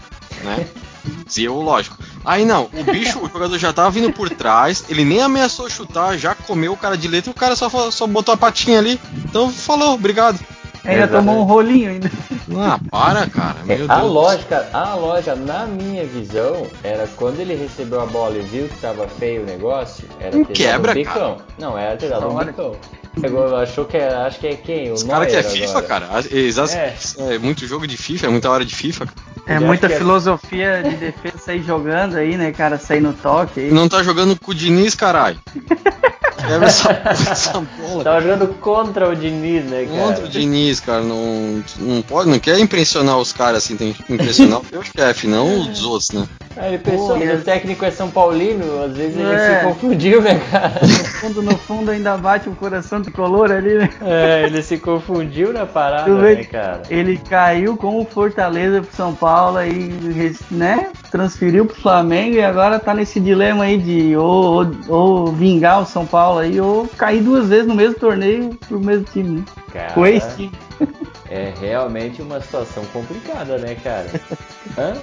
né? 0.43 0.67
Dizia 1.25 1.51
o 1.51 1.61
lógico. 1.61 1.97
Aí 2.23 2.43
não, 2.45 2.69
o 2.73 2.83
bicho, 2.83 3.19
o 3.19 3.29
jogador 3.29 3.57
já 3.57 3.71
tava 3.71 3.89
vindo 3.89 4.11
por 4.11 4.29
trás, 4.29 4.83
ele 4.89 5.05
nem 5.05 5.21
ameaçou 5.21 5.69
chutar, 5.69 6.17
já 6.17 6.35
comeu 6.35 6.73
o 6.73 6.77
cara 6.77 6.97
de 6.97 7.07
letra 7.07 7.29
e 7.29 7.31
o 7.31 7.35
cara 7.35 7.55
só, 7.55 7.69
só 7.91 8.05
botou 8.05 8.33
a 8.33 8.37
patinha 8.37 8.79
ali. 8.79 8.99
Então 9.25 9.49
falou, 9.49 9.93
obrigado. 9.93 10.37
Ainda 10.83 11.03
Exatamente. 11.03 11.25
tomou 11.25 11.41
um 11.41 11.43
rolinho 11.45 11.89
ainda. 11.89 12.11
Ah, 12.55 12.79
para, 12.89 13.27
cara, 13.27 13.57
meu 13.65 13.75
É, 13.75 13.77
Deus. 13.79 13.89
a 13.89 14.01
lógica, 14.01 14.69
a 14.73 14.95
lógica, 14.95 15.35
na 15.35 15.65
minha 15.65 16.05
visão, 16.05 16.67
era 16.83 17.07
quando 17.17 17.39
ele 17.39 17.55
recebeu 17.55 18.01
a 18.01 18.05
bola 18.05 18.37
e 18.37 18.41
viu 18.41 18.67
que 18.69 18.77
tava 18.77 19.07
feio 19.07 19.43
o 19.43 19.45
negócio, 19.45 20.07
era 20.19 20.35
Um 20.37 20.45
ter 20.45 20.53
quebra, 20.53 20.91
um 20.91 20.95
bicão. 20.95 21.37
Não, 21.59 21.77
era 21.77 21.97
ter 21.97 22.09
dado 22.09 22.29
um 22.29 22.37
bicão. 22.37 22.75
Pegou, 23.19 23.55
achou 23.57 23.83
que 23.85 23.97
era, 23.97 24.27
acho 24.27 24.39
que 24.39 24.47
é 24.47 24.55
quem? 24.55 24.91
O 24.91 24.93
Os 24.93 25.03
caras 25.03 25.27
que 25.31 25.35
é 25.35 25.41
FIFA, 25.43 25.79
agora. 25.79 25.85
cara. 25.87 26.07
É. 26.71 26.93
É. 27.33 27.37
muito 27.39 27.65
jogo 27.67 27.87
de 27.87 27.97
FIFA, 27.97 28.27
é 28.27 28.29
muita 28.29 28.49
hora 28.49 28.63
de 28.63 28.75
FIFA. 28.75 29.07
cara. 29.07 29.17
É 29.47 29.59
muita 29.59 29.87
que 29.87 29.93
é- 29.93 29.97
filosofia 29.97 30.83
de 30.83 30.95
defesa 30.97 31.37
sair 31.39 31.63
jogando 31.63 32.15
aí, 32.15 32.37
né, 32.37 32.51
cara? 32.51 32.77
Sair 32.77 33.01
no 33.01 33.13
toque 33.13 33.59
aí. 33.61 33.71
Não 33.71 33.89
tá 33.89 34.03
jogando 34.03 34.39
com 34.39 34.51
o 34.51 34.55
Diniz, 34.55 34.93
caralho. 34.93 35.39
Essa, 36.63 36.91
essa 37.31 37.59
bola. 37.59 38.03
Tava 38.03 38.21
jogando 38.21 38.47
contra 38.59 39.09
o 39.09 39.15
Diniz, 39.15 39.65
né, 39.65 39.85
cara? 39.85 39.97
Contra 39.97 40.25
o 40.25 40.29
Diniz, 40.29 40.79
cara, 40.79 41.01
não, 41.01 41.63
não 41.79 42.01
pode, 42.01 42.29
não 42.29 42.39
quer 42.39 42.59
impressionar 42.59 43.17
os 43.17 43.33
caras 43.33 43.63
assim, 43.63 43.75
tem 43.75 43.93
que 43.93 44.11
impressionar 44.11 44.59
o 44.59 44.63
teu 44.65 44.81
chefe, 44.83 45.27
não 45.27 45.59
os 45.59 45.83
outros, 45.83 46.11
né? 46.11 46.27
Aí 46.57 46.73
ele 46.73 46.77
pensou, 46.79 47.17
mas 47.17 47.29
e 47.29 47.33
o 47.33 47.41
técnico 47.43 47.85
é 47.85 47.91
São 47.91 48.09
Paulino, 48.09 48.83
às 48.83 48.95
vezes 48.95 49.15
ele 49.17 49.33
É. 49.33 49.59
se 49.59 49.65
confundiu, 49.65 50.21
né, 50.21 50.39
cara? 50.51 50.73
No 50.81 50.87
fundo, 51.05 51.41
no 51.43 51.57
fundo 51.57 51.91
ainda 51.91 52.17
bate 52.17 52.49
o 52.49 52.55
coração 52.55 53.01
tricolor 53.01 53.51
ali, 53.51 53.75
né? 53.75 53.89
É, 54.01 54.43
ele 54.45 54.61
se 54.61 54.77
confundiu 54.77 55.53
na 55.53 55.65
parada, 55.65 56.09
né, 56.13 56.43
cara? 56.43 56.81
Ele 56.89 57.17
caiu 57.29 57.77
com 57.77 57.99
o 58.01 58.05
Fortaleza 58.05 58.81
pro 58.81 58.95
São 58.95 59.13
Paulo 59.13 59.57
aí, 59.57 59.89
né? 60.51 60.89
Transferiu 61.11 61.65
pro 61.65 61.75
Flamengo 61.75 62.35
e 62.35 62.43
agora 62.43 62.79
tá 62.79 62.93
nesse 62.93 63.19
dilema 63.19 63.63
aí 63.65 63.77
de 63.77 64.15
ou, 64.15 64.65
ou, 64.65 64.71
ou 64.87 65.27
vingar 65.27 65.81
o 65.81 65.85
São 65.85 66.05
Paulo 66.05 66.39
aí 66.39 66.59
ou 66.59 66.87
cair 66.97 67.21
duas 67.21 67.47
vezes 67.49 67.67
no 67.67 67.75
mesmo 67.75 67.95
torneio 67.95 68.57
pro 68.67 68.79
mesmo 68.79 69.05
time, 69.11 69.39
né? 69.39 69.43
Cara, 69.71 69.93
Com 69.93 70.05
esse 70.05 70.35
time. 70.35 70.51
é 71.29 71.53
realmente 71.59 72.21
uma 72.21 72.39
situação 72.39 72.83
complicada, 72.93 73.57
né, 73.57 73.75
cara? 73.83 74.07
Hã? 74.77 74.93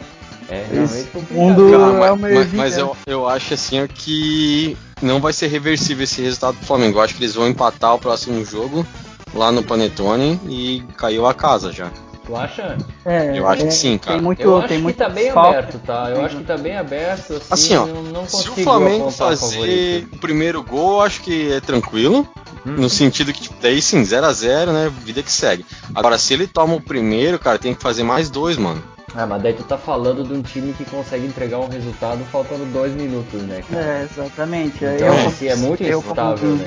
É 0.49 0.67
realmente 0.71 1.09
mundo- 1.31 1.71
Cara, 1.71 1.83
é 1.85 2.15
mas, 2.17 2.53
uma 2.53 2.57
mas- 2.57 2.79
eu, 2.79 2.97
eu 3.07 3.29
acho 3.29 3.55
assim 3.55 3.87
que 3.87 4.77
não 5.01 5.21
vai 5.21 5.33
ser 5.33 5.47
reversível 5.49 6.05
esse 6.05 6.21
resultado 6.23 6.57
do 6.59 6.67
Flamengo. 6.67 6.99
Eu 6.99 7.03
acho 7.03 7.15
que 7.15 7.23
eles 7.23 7.35
vão 7.35 7.49
empatar 7.49 7.95
o 7.95 7.99
próximo 7.99 8.45
jogo 8.45 8.87
lá 9.35 9.51
no 9.51 9.63
Panetone 9.63 10.39
e 10.49 10.83
caiu 10.97 11.27
a 11.27 11.35
casa 11.35 11.73
já. 11.73 11.91
Tu 12.27 12.35
acha? 12.35 12.79
É, 13.05 13.39
Eu 13.39 13.47
acho 13.47 13.63
que 13.63 13.69
é, 13.69 13.71
sim, 13.71 13.99
cara. 13.99 14.17
Tem 14.17 14.25
muito, 14.25 14.41
Eu 14.41 14.57
acho 14.59 14.69
tem 14.69 14.79
que 14.79 14.83
muito 14.83 14.97
tá 14.97 15.09
bem 15.11 15.25
desfalque. 15.25 15.59
aberto, 15.59 15.79
tá? 15.85 16.11
Eu 16.11 16.25
acho 16.25 16.37
que 16.39 16.45
tá 16.45 16.57
bem 16.57 16.77
aberto, 16.77 17.35
assim, 17.35 17.45
Assim, 17.51 17.77
ó, 17.77 17.87
não, 17.87 18.27
Se 18.27 18.49
o 18.49 18.55
Flamengo 18.55 19.11
fazer 19.11 20.09
o 20.11 20.19
primeiro 20.19 20.63
gol, 20.63 20.95
eu 20.95 21.01
acho 21.03 21.21
que 21.21 21.53
é 21.53 21.61
tranquilo. 21.61 22.27
Hum. 22.67 22.77
No 22.79 22.89
sentido 22.89 23.31
que, 23.31 23.43
tipo, 23.43 23.55
daí 23.61 23.83
sim, 23.83 24.03
0 24.03 24.25
a 24.25 24.33
0 24.33 24.73
né? 24.73 24.91
Vida 25.05 25.23
que 25.23 25.31
segue. 25.31 25.67
Agora, 25.95 26.17
se 26.17 26.33
ele 26.33 26.47
toma 26.47 26.75
o 26.75 26.81
primeiro, 26.81 27.39
cara, 27.39 27.59
tem 27.59 27.75
que 27.75 27.83
fazer 27.83 28.03
mais 28.05 28.31
dois, 28.31 28.57
mano. 28.57 28.83
Ah, 29.17 29.27
mas 29.27 29.43
daí 29.43 29.53
tu 29.53 29.63
tá 29.63 29.79
falando 29.79 30.25
de 30.25 30.33
um 30.35 30.43
time 30.43 30.73
que 30.73 30.85
consegue 30.85 31.25
entregar 31.27 31.59
um 31.59 31.69
resultado 31.69 32.25
faltando 32.33 32.65
dois 32.67 32.93
minutos, 32.93 33.41
né, 33.43 33.63
cara? 33.71 33.83
É, 33.83 34.03
exatamente. 34.03 34.85
Então, 34.85 35.07
eu, 35.09 35.27
assim, 35.29 35.47
é 35.49 35.57
muito 35.57 35.83
eu 35.85 35.99
instável, 36.01 36.37
como- 36.39 36.57
né? 36.57 36.67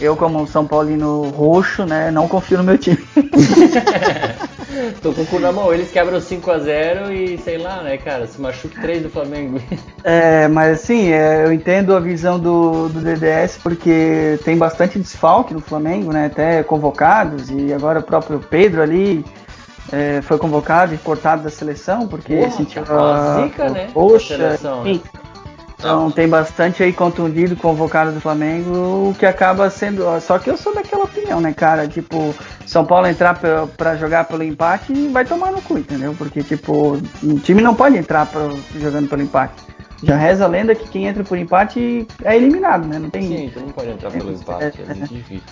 Eu, 0.00 0.16
como 0.16 0.46
São 0.46 0.66
Paulino 0.66 1.28
roxo, 1.30 1.84
né, 1.84 2.10
não 2.10 2.26
confio 2.26 2.58
no 2.58 2.64
meu 2.64 2.78
time. 2.78 2.98
Tô 5.02 5.12
com 5.12 5.22
o 5.22 5.26
cu 5.26 5.38
na 5.38 5.52
mão, 5.52 5.72
eles 5.72 5.90
quebram 5.90 6.18
5x0 6.18 7.12
e 7.12 7.38
sei 7.38 7.58
lá, 7.58 7.82
né, 7.82 7.98
cara? 7.98 8.26
Se 8.26 8.40
machuca 8.40 8.80
3 8.80 9.02
do 9.02 9.10
Flamengo. 9.10 9.60
É, 10.04 10.48
mas 10.48 10.80
assim, 10.80 11.12
é, 11.12 11.44
eu 11.44 11.52
entendo 11.52 11.94
a 11.94 12.00
visão 12.00 12.36
do, 12.36 12.88
do 12.88 13.00
DDS 13.00 13.58
porque 13.62 14.36
tem 14.44 14.56
bastante 14.58 14.98
desfalque 14.98 15.54
no 15.54 15.60
Flamengo, 15.60 16.10
né? 16.12 16.26
Até 16.26 16.60
convocados, 16.64 17.48
e 17.50 17.72
agora 17.72 18.00
o 18.00 18.02
próprio 18.02 18.40
Pedro 18.40 18.82
ali 18.82 19.24
é, 19.90 20.20
foi 20.22 20.38
convocado 20.38 20.94
e 20.94 20.98
cortado 20.98 21.42
da 21.42 21.50
seleção 21.50 22.06
porque 22.06 22.36
Porra, 22.36 22.50
sentiu 22.50 22.84
tá 22.84 22.94
a 22.94 23.42
zica, 23.42 23.68
né, 23.70 23.88
Poxa, 23.92 24.36
né? 24.36 24.58
enfim. 24.84 25.02
Então 25.82 26.12
tem 26.12 26.28
bastante 26.28 26.80
aí 26.80 26.92
contundido, 26.92 27.56
convocado 27.56 28.12
do 28.12 28.20
Flamengo, 28.20 29.10
o 29.10 29.14
que 29.18 29.26
acaba 29.26 29.68
sendo. 29.68 30.04
Só 30.20 30.38
que 30.38 30.48
eu 30.48 30.56
sou 30.56 30.72
daquela 30.72 31.02
opinião, 31.02 31.40
né, 31.40 31.52
cara? 31.52 31.88
Tipo, 31.88 32.32
São 32.64 32.84
Paulo 32.84 33.08
entrar 33.08 33.34
pra, 33.34 33.66
pra 33.66 33.96
jogar 33.96 34.26
pelo 34.26 34.44
empate 34.44 34.92
e 34.92 35.08
vai 35.08 35.24
tomar 35.24 35.50
no 35.50 35.60
cu, 35.60 35.76
entendeu? 35.76 36.14
Porque, 36.16 36.40
tipo, 36.40 36.96
o 37.20 37.38
time 37.40 37.62
não 37.62 37.74
pode 37.74 37.98
entrar 37.98 38.26
pra, 38.26 38.48
jogando 38.78 39.08
pelo 39.08 39.22
empate. 39.22 39.60
Já 40.04 40.16
reza 40.16 40.44
a 40.44 40.48
lenda 40.48 40.72
que 40.72 40.88
quem 40.88 41.06
entra 41.06 41.24
por 41.24 41.36
empate 41.36 42.06
é 42.24 42.36
eliminado, 42.36 42.86
né? 42.86 43.00
Não 43.00 43.10
tem. 43.10 43.22
Sim, 43.22 43.50
tu 43.52 43.60
não 43.60 43.70
pode 43.70 43.90
entrar 43.90 44.10
pelo 44.12 44.32
empate, 44.32 44.82
é 44.82 44.94
muito 44.94 45.12
difícil. 45.12 45.42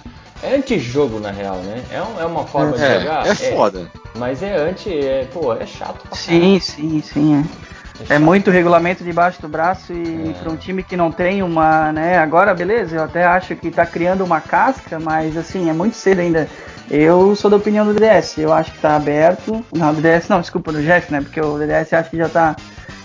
É 0.43 0.55
antijogo, 0.55 1.21
na 1.21 1.31
real, 1.31 1.57
né? 1.57 1.83
É, 1.91 2.01
um- 2.03 2.21
é 2.21 2.25
uma 2.25 2.47
forma 2.47 2.73
de 2.77 2.83
É, 2.83 3.01
jogar. 3.01 3.27
é 3.27 3.35
foda. 3.35 3.87
Mas 4.17 4.43
é 4.43 4.57
anti. 4.57 4.89
É, 4.91 5.27
pô, 5.33 5.53
é 5.55 5.67
chato 5.67 6.07
pra 6.09 6.17
Sim, 6.17 6.59
sim, 6.61 7.03
sim. 7.03 7.37
É. 7.37 7.71
É 8.03 8.07
chato. 8.07 8.21
muito 8.23 8.51
regulamento 8.51 9.05
debaixo 9.05 9.43
do 9.43 9.49
braço 9.49 9.93
e 9.93 10.31
É. 10.31 10.33
para 10.43 10.51
um 10.51 10.57
time 10.57 10.83
que 10.83 10.97
não 10.97 11.13
tem 11.13 11.43
uma, 11.43 11.93
né? 11.93 12.17
Agora, 12.19 12.55
beleza, 12.55 12.97
eu 12.97 13.05
até 13.05 13.25
acho 13.27 13.55
que 13.55 13.71
tá 13.71 13.85
criando 13.85 14.25
uma 14.25 14.41
casca, 14.41 14.99
mas 14.99 15.37
assim, 15.37 15.69
é 15.69 15.73
muito 15.75 15.95
cedo 15.97 16.21
ainda. 16.21 16.49
Eu 16.91 17.37
sou 17.37 17.51
da 17.51 17.57
opinião 17.59 17.85
do 17.85 17.93
DDS, 17.93 18.39
eu 18.39 18.53
acho 18.53 18.73
que 18.73 18.79
tá 18.79 18.97
aberto. 18.97 19.65
Não, 19.73 19.93
do 19.95 20.01
DDS 20.01 20.29
não, 20.31 20.41
desculpa, 20.41 20.73
do 20.73 20.83
Jeff, 20.83 21.13
né? 21.13 21.21
Porque 21.21 21.41
o 21.41 21.59
DDS 21.59 21.93
acho 21.95 22.11
que 22.11 22.17
já 22.17 22.29
tá, 22.31 22.57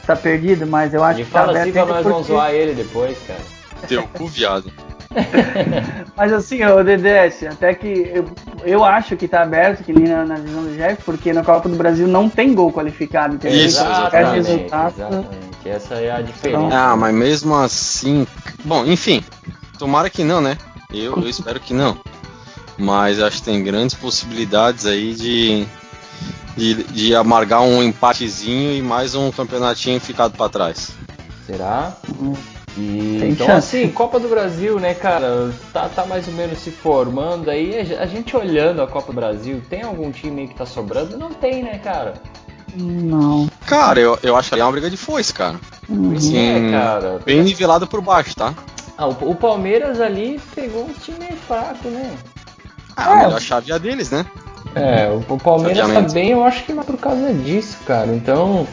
tá 0.07 0.15
perdido, 0.15 0.65
mas 0.65 0.93
eu 0.93 1.03
acho 1.03 1.19
Ele 1.19 1.25
que 1.25 1.31
tá 1.31 1.39
fala 1.39 1.51
aberto 1.51 1.63
assim 1.77 1.85
pra 1.85 1.85
nós 2.01 2.03
porque- 2.03 2.23
zoar 2.23 2.51
ele 2.51 2.73
depois, 2.73 3.17
cara. 3.27 3.39
Teu 3.87 4.03
cu, 4.07 4.25
viado. 4.27 4.71
Mas 6.15 6.31
assim, 6.33 6.63
o 6.63 6.83
DDS, 6.83 7.43
até 7.51 7.73
que 7.73 8.11
eu, 8.13 8.25
eu 8.63 8.83
acho 8.83 9.15
que 9.17 9.27
tá 9.27 9.41
aberto, 9.41 9.83
que 9.83 9.93
nem 9.93 10.07
na, 10.07 10.25
na 10.25 10.35
visão 10.35 10.63
do 10.63 10.75
Jeff, 10.75 11.01
porque 11.03 11.33
na 11.33 11.43
Copa 11.43 11.67
do 11.69 11.75
Brasil 11.75 12.07
não 12.07 12.29
tem 12.29 12.53
gol 12.53 12.71
qualificado, 12.71 13.35
entendeu? 13.35 13.65
Isso, 13.65 13.81
Então, 13.81 13.93
qualquer 13.95 14.21
exatamente, 14.21 14.47
resultado. 14.51 14.93
exatamente. 14.97 15.29
Essa 15.65 15.95
é 15.95 16.11
a 16.11 16.21
diferença. 16.21 16.75
Ah, 16.77 16.95
mas 16.95 17.13
mesmo 17.13 17.55
assim. 17.55 18.27
Bom, 18.63 18.85
enfim. 18.85 19.23
Tomara 19.79 20.09
que 20.09 20.23
não, 20.23 20.39
né? 20.39 20.57
Eu, 20.93 21.17
eu 21.17 21.27
espero 21.29 21.59
que 21.59 21.73
não. 21.73 21.97
Mas 22.77 23.19
acho 23.21 23.37
que 23.37 23.43
tem 23.43 23.63
grandes 23.63 23.95
possibilidades 23.95 24.85
aí 24.85 25.13
de, 25.13 25.65
de, 26.55 26.83
de 26.83 27.15
amargar 27.15 27.61
um 27.61 27.81
empatezinho 27.81 28.73
e 28.73 28.81
mais 28.81 29.15
um 29.15 29.31
campeonatinho 29.31 29.99
ficado 29.99 30.37
pra 30.37 30.49
trás. 30.49 30.91
Será? 31.45 31.95
E, 32.77 33.17
Tem 33.21 33.29
então, 33.31 33.47
chance. 33.47 33.77
assim, 33.77 33.89
Copa 33.89 34.19
do 34.19 34.27
Brasil, 34.27 34.79
né, 34.79 34.93
cara, 34.93 35.49
tá, 35.71 35.87
tá 35.87 36.05
mais 36.05 36.27
ou 36.27 36.33
menos 36.33 36.59
se 36.59 36.71
formando 36.71 37.49
aí. 37.49 37.95
A 37.97 38.03
a 38.03 38.05
gente 38.05 38.35
olhando 38.35 38.81
a 38.81 38.87
Copa 38.87 39.13
do 39.13 39.15
Brasil, 39.15 39.61
tem 39.69 39.81
algum 39.83 40.11
time 40.11 40.41
aí 40.41 40.47
que 40.49 40.55
tá 40.55 40.65
sobrando? 40.65 41.17
Não 41.17 41.29
tem, 41.33 41.63
né, 41.63 41.79
cara? 41.81 42.15
Não. 42.75 43.49
Cara, 43.65 43.99
eu, 43.99 44.19
eu 44.21 44.35
acho 44.35 44.51
que 44.51 44.59
é 44.59 44.63
uma 44.63 44.71
briga 44.71 44.89
de 44.89 44.97
foice, 44.97 45.33
cara. 45.33 45.55
Uhum. 45.87 46.19
Sim. 46.19 46.67
É, 46.67 46.71
cara. 46.71 47.19
Bem 47.25 47.41
nivelado 47.43 47.87
por 47.87 48.01
baixo, 48.01 48.35
tá? 48.35 48.53
Ah, 48.97 49.07
o, 49.07 49.31
o 49.31 49.35
Palmeiras 49.35 50.01
ali 50.01 50.39
pegou 50.53 50.83
um 50.85 50.93
time 50.93 51.19
meio 51.19 51.37
fraco, 51.37 51.87
né? 51.87 52.13
Ah, 52.97 53.13
a 53.13 53.15
É. 53.21 53.23
melhor 53.25 53.41
chave 53.41 53.71
é 53.71 53.75
a 53.75 53.77
deles, 53.77 54.09
né? 54.11 54.25
É, 54.73 55.07
o, 55.07 55.33
o 55.33 55.39
Palmeiras 55.39 55.87
tá 55.89 56.01
bem, 56.01 56.31
eu 56.31 56.43
acho 56.43 56.65
que 56.65 56.73
não 56.73 56.81
é 56.83 56.85
por 56.85 56.97
causa 56.97 57.33
disso, 57.33 57.77
cara. 57.85 58.07
Então, 58.13 58.67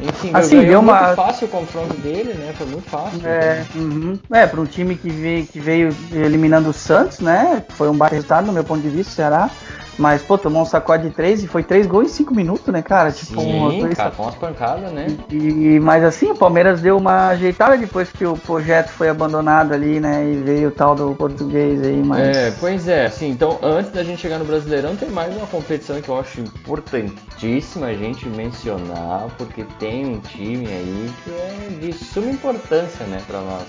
enfim, 0.00 0.30
Assim, 0.34 0.56
ganhou 0.56 0.68
deu 0.70 0.82
muito 0.82 0.94
uma- 0.94 1.14
fácil 1.14 1.46
o 1.46 1.50
confronto 1.50 1.96
dele, 1.98 2.34
né? 2.34 2.52
Foi 2.56 2.66
muito 2.66 2.88
fácil. 2.88 3.20
É, 3.24 3.64
uhum. 3.74 4.18
é 4.32 4.46
para 4.46 4.60
um 4.60 4.66
time 4.66 4.94
que 4.96 5.08
veio, 5.08 5.46
que 5.46 5.58
veio 5.58 5.94
eliminando 6.12 6.68
o 6.68 6.72
Santos, 6.72 7.20
né? 7.20 7.62
Foi 7.70 7.88
um 7.88 7.96
baita 7.96 8.14
resultado, 8.14 8.46
no 8.46 8.52
meu 8.52 8.64
ponto 8.64 8.82
de 8.82 8.88
vista, 8.90 9.12
o 9.12 9.14
Ceará. 9.16 9.50
Mas, 9.98 10.20
pô, 10.22 10.36
tomou 10.36 10.62
um 10.62 10.66
sacode 10.66 11.04
de 11.08 11.10
três 11.14 11.42
e 11.42 11.46
foi 11.46 11.62
três 11.62 11.86
gols 11.86 12.06
em 12.06 12.08
cinco 12.10 12.34
minutos, 12.34 12.66
né, 12.72 12.82
cara? 12.82 13.10
Tipo, 13.10 13.40
Sim, 13.40 13.78
coisa- 13.80 13.96
cara, 13.96 14.10
com 14.10 14.22
umas 14.24 14.34
pancadas, 14.34 14.92
né? 14.92 15.16
E, 15.30 15.80
mas 15.80 16.04
assim, 16.04 16.30
o 16.30 16.34
Palmeiras 16.34 16.80
deu 16.82 16.98
uma 16.98 17.28
ajeitada 17.28 17.78
depois 17.78 18.10
que 18.12 18.26
o 18.26 18.36
projeto 18.36 18.88
foi 18.90 19.08
abandonado 19.08 19.72
ali, 19.72 19.98
né? 19.98 20.22
E 20.30 20.36
veio 20.36 20.68
o 20.68 20.70
tal 20.70 20.94
do 20.94 21.14
português 21.14 21.82
aí, 21.82 21.96
mas. 22.04 22.36
É, 22.36 22.50
pois 22.60 22.86
é, 22.88 23.06
assim, 23.06 23.30
então 23.30 23.58
antes 23.62 23.90
da 23.90 24.04
gente 24.04 24.20
chegar 24.20 24.38
no 24.38 24.44
Brasileirão, 24.44 24.96
tem 24.96 25.08
mais 25.08 25.34
uma 25.34 25.46
competição 25.46 26.00
que 26.00 26.08
eu 26.10 26.20
acho 26.20 26.40
importantíssima 26.40 27.86
a 27.86 27.94
gente 27.94 28.28
mencionar, 28.28 29.28
porque 29.38 29.64
tem 29.78 30.04
um 30.06 30.20
time 30.20 30.66
aí 30.66 31.10
que 31.24 31.30
é 31.30 31.68
de 31.80 31.92
suma 31.94 32.30
importância, 32.30 33.06
né, 33.06 33.22
pra 33.26 33.40
nós. 33.40 33.66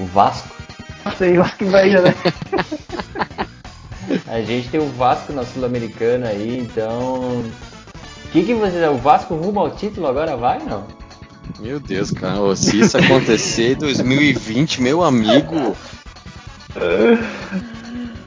O 0.00 0.04
Vasco. 0.06 0.54
Sei 1.18 1.36
lá 1.36 1.48
que 1.50 1.64
vai, 1.66 1.90
né? 1.90 2.14
A 4.36 4.42
gente 4.42 4.68
tem 4.68 4.78
o 4.78 4.86
Vasco 4.90 5.32
na 5.32 5.44
Sul-Americana 5.44 6.28
aí, 6.28 6.58
então. 6.58 7.42
O 8.26 8.28
que, 8.30 8.42
que 8.42 8.52
vocês. 8.52 8.86
O 8.90 8.98
Vasco 8.98 9.34
rumo 9.34 9.60
ao 9.60 9.70
título 9.70 10.06
agora 10.06 10.36
vai, 10.36 10.58
não? 10.58 10.84
Meu 11.58 11.80
Deus, 11.80 12.10
cara. 12.10 12.54
Se 12.54 12.78
isso 12.78 12.98
acontecer 12.98 13.72
em 13.72 13.76
2020, 13.76 14.82
meu 14.82 15.02
amigo. 15.02 15.74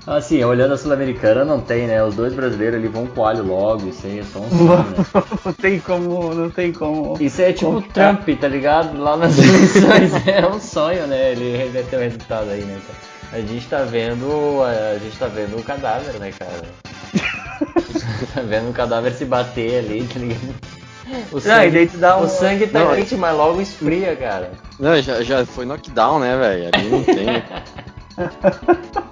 Assim, 0.08 0.44
olhando 0.44 0.74
a 0.74 0.78
Sul-Americana, 0.80 1.46
não 1.46 1.62
tem, 1.62 1.86
né? 1.86 2.04
Os 2.04 2.16
dois 2.16 2.34
brasileiros 2.34 2.80
ali 2.80 2.88
vão 2.88 3.06
com 3.06 3.24
alho 3.24 3.44
logo, 3.44 3.90
isso 3.90 4.08
aí 4.08 4.18
é 4.18 4.24
só 4.24 4.40
um 4.40 4.50
sonho, 4.50 4.78
né? 4.78 5.06
não 5.46 5.54
tem 5.54 5.80
como, 5.80 6.34
não 6.34 6.50
tem 6.50 6.74
como. 6.74 7.16
Isso 7.22 7.40
é 7.40 7.54
tipo 7.54 7.74
o. 7.74 7.82
Trump, 7.84 8.28
tá 8.42 8.48
ligado? 8.48 9.00
Lá 9.00 9.16
nas 9.16 9.38
eleições. 9.38 10.12
é 10.26 10.48
um 10.48 10.60
sonho, 10.60 11.06
né? 11.06 11.34
Ele 11.34 11.56
reverter 11.56 11.98
o 11.98 12.00
resultado 12.00 12.50
aí, 12.50 12.62
né, 12.62 12.80
cara? 12.88 13.19
A 13.32 13.40
gente 13.40 13.68
tá 13.68 13.84
vendo. 13.84 14.62
A 14.64 14.98
gente 14.98 15.18
tá 15.18 15.28
vendo 15.28 15.58
o 15.58 15.64
cadáver, 15.64 16.14
né, 16.20 16.32
cara? 16.38 16.62
tá 18.34 18.42
vendo 18.42 18.70
o 18.70 18.74
cadáver 18.74 19.14
se 19.14 19.26
bater 19.26 19.80
ali, 19.80 20.04
tá 20.12 20.20
ligado? 20.20 20.56
O 21.32 21.38
Ah, 21.50 21.66
e 21.66 21.88
tu 21.88 21.98
dá 21.98 22.18
um- 22.18 22.24
o 22.24 22.28
sangue 22.28 22.68
tá 22.68 22.80
Não, 22.80 22.96
quente, 22.96 23.16
mas 23.16 23.36
logo 23.36 23.60
esfria, 23.62 24.16
cara. 24.16 24.52
Não, 24.80 25.02
já, 25.02 25.24
já 25.24 25.44
foi 25.46 25.66
knockdown, 25.66 26.20
né, 26.20 26.38
velho? 26.38 26.70
Ali 26.74 26.90
não 26.90 27.04
tem. 27.04 27.26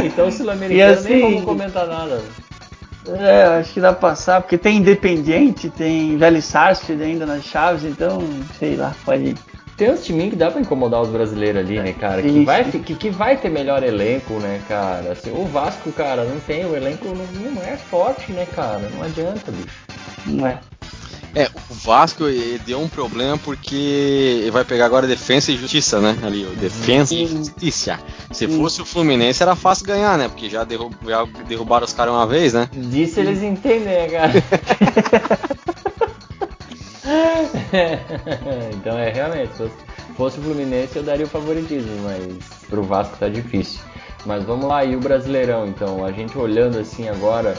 Então 0.00 0.28
o 0.28 0.32
Sul-Americano 0.32 0.92
assim- 0.94 1.08
nem 1.10 1.20
vamos 1.22 1.44
comentar 1.44 1.86
nada. 1.86 2.22
É, 3.06 3.44
acho 3.60 3.72
que 3.74 3.80
dá 3.80 3.92
pra 3.92 4.10
passar, 4.10 4.40
porque 4.40 4.56
tem 4.58 4.78
Independiente, 4.78 5.68
tem 5.70 6.16
Velho 6.16 6.40
Sarsfield 6.42 7.02
ainda 7.02 7.26
nas 7.26 7.44
chaves, 7.44 7.84
então, 7.84 8.18
sei 8.58 8.76
lá, 8.76 8.94
pode 9.04 9.22
ir. 9.30 9.36
Tem 9.78 9.92
uns 9.92 10.04
timinhos 10.04 10.30
que 10.30 10.36
dá 10.36 10.50
pra 10.50 10.60
incomodar 10.60 11.00
os 11.00 11.08
brasileiros 11.08 11.60
ali, 11.64 11.78
né, 11.78 11.92
cara? 11.92 12.20
Que 12.20 12.44
vai, 12.44 12.64
que, 12.64 12.94
que 12.96 13.10
vai 13.10 13.36
ter 13.36 13.48
melhor 13.48 13.82
elenco, 13.84 14.34
né, 14.40 14.60
cara? 14.66 15.12
Assim, 15.12 15.30
o 15.30 15.44
Vasco, 15.46 15.92
cara, 15.92 16.24
não 16.24 16.40
tem, 16.40 16.66
o 16.66 16.74
elenco 16.74 17.06
não, 17.06 17.52
não 17.52 17.62
é 17.62 17.76
forte, 17.76 18.32
né, 18.32 18.44
cara? 18.46 18.90
Não 18.92 19.02
adianta, 19.04 19.52
bicho. 19.52 19.68
Não 20.26 20.46
é. 20.48 20.58
É, 21.36 21.44
o 21.70 21.74
Vasco 21.74 22.24
deu 22.66 22.80
um 22.80 22.88
problema 22.88 23.38
porque 23.38 23.76
ele 23.76 24.50
vai 24.50 24.64
pegar 24.64 24.86
agora 24.86 25.06
Defensa 25.06 25.52
e 25.52 25.56
Justiça, 25.56 26.00
né? 26.00 26.16
Ali, 26.24 26.44
o 26.44 26.56
Defensa 26.56 27.14
e. 27.14 27.26
Justiça. 27.26 28.00
Se 28.32 28.48
fosse 28.48 28.82
o 28.82 28.84
Fluminense 28.84 29.40
era 29.42 29.54
fácil 29.54 29.86
ganhar, 29.86 30.18
né? 30.18 30.26
Porque 30.26 30.50
já, 30.50 30.64
derru- 30.64 30.90
já 31.06 31.24
derrubaram 31.46 31.84
os 31.84 31.92
caras 31.92 32.12
uma 32.14 32.26
vez, 32.26 32.52
né? 32.52 32.68
Disso 32.72 33.20
eles 33.20 33.42
entendem, 33.42 33.84
né, 33.84 34.08
cara? 34.08 34.32
então 38.74 38.98
é 38.98 39.10
realmente, 39.10 39.52
se 39.52 39.58
fosse, 39.58 39.76
fosse 40.16 40.38
o 40.38 40.42
Fluminense 40.42 40.96
eu 40.96 41.02
daria 41.02 41.24
o 41.24 41.28
favoritismo, 41.28 42.02
mas 42.02 42.66
pro 42.68 42.82
Vasco 42.82 43.16
tá 43.16 43.28
difícil. 43.28 43.80
Mas 44.26 44.44
vamos 44.44 44.66
lá, 44.66 44.84
e 44.84 44.96
o 44.96 45.00
Brasileirão, 45.00 45.66
então, 45.66 46.04
a 46.04 46.12
gente 46.12 46.36
olhando 46.36 46.78
assim 46.78 47.08
agora, 47.08 47.54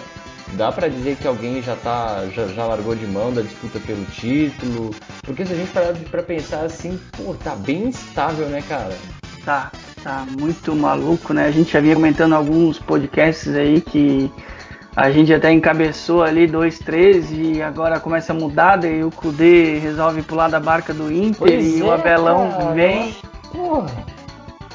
dá 0.54 0.72
pra 0.72 0.88
dizer 0.88 1.16
que 1.16 1.28
alguém 1.28 1.62
já 1.62 1.76
tá 1.76 2.26
já, 2.36 2.48
já 2.48 2.66
largou 2.66 2.96
de 2.96 3.08
mão 3.08 3.34
da 3.34 3.42
disputa 3.42 3.80
pelo 3.80 4.06
título? 4.06 4.94
Porque 5.24 5.46
se 5.46 5.54
a 5.54 5.56
gente 5.56 5.72
parar 5.72 5.94
pra 6.12 6.22
pensar 6.22 6.62
assim, 6.62 7.00
pô, 7.18 7.34
tá 7.34 7.56
bem 7.56 7.86
instável, 7.88 8.48
né, 8.48 8.62
cara? 8.68 8.96
Tá, 9.46 9.72
tá 10.04 10.26
muito 10.40 10.76
maluco, 10.76 11.34
né? 11.34 11.48
A 11.48 11.52
gente 11.52 11.72
já 11.72 11.80
vinha 11.80 11.96
comentando 11.96 12.34
alguns 12.34 12.78
podcasts 12.78 13.56
aí 13.56 13.82
que 13.82 14.30
a 14.96 15.12
gente 15.12 15.34
até 15.34 15.52
encabeçou 15.52 16.24
ali 16.24 16.48
2-3 16.48 17.28
e 17.32 17.62
agora 17.62 18.00
começa 18.00 18.34
a 18.34 18.36
mudar, 18.36 18.78
daí 18.78 19.04
o 19.04 19.12
Kudê 19.12 19.78
resolve 19.78 20.22
pular 20.24 20.50
da 20.50 20.60
barca 20.60 20.94
do 20.94 21.12
Inter 21.12 21.38
Pois 21.38 21.76
e 21.76 21.82
é, 21.82 21.84
o 21.84 21.92
Abelão 21.92 22.52
cara. 22.52 22.72
vem. 22.72 23.16
Porra. 23.52 23.92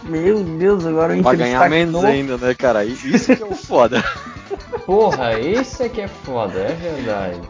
Meu 0.05 0.43
Deus, 0.45 0.87
agora 0.87 1.13
o 1.13 1.17
Inter 1.17 1.25
Vai 1.25 1.37
ganhar 1.37 1.69
menos 1.69 2.05
ainda, 2.05 2.37
né, 2.37 2.55
cara? 2.55 2.85
Isso 2.85 3.35
que 3.35 3.43
é 3.43 3.47
o 3.47 3.55
foda. 3.55 4.03
Porra, 4.87 5.39
isso 5.39 5.83
é 5.83 5.89
que 5.89 6.01
é 6.01 6.09
foda, 6.09 6.59
é 6.59 6.75
verdade. 6.75 7.41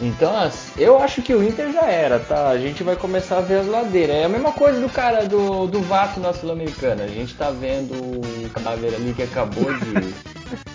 Então, 0.00 0.32
eu 0.76 1.00
acho 1.00 1.22
que 1.22 1.32
o 1.32 1.42
Inter 1.42 1.70
já 1.70 1.82
era, 1.82 2.18
tá? 2.18 2.48
A 2.48 2.58
gente 2.58 2.82
vai 2.82 2.96
começar 2.96 3.38
a 3.38 3.40
ver 3.40 3.60
as 3.60 3.68
ladeiras. 3.68 4.16
É 4.16 4.24
a 4.24 4.28
mesma 4.28 4.50
coisa 4.50 4.80
do 4.80 4.88
cara 4.88 5.26
do, 5.28 5.66
do 5.68 5.80
Vato 5.82 6.18
na 6.18 6.32
Sul-Americana. 6.32 7.04
A 7.04 7.08
gente 7.08 7.34
tá 7.34 7.50
vendo 7.50 7.94
o 7.94 8.50
cadáver 8.50 8.94
ali 8.94 9.14
que 9.14 9.22
acabou 9.22 9.72
de 9.72 10.31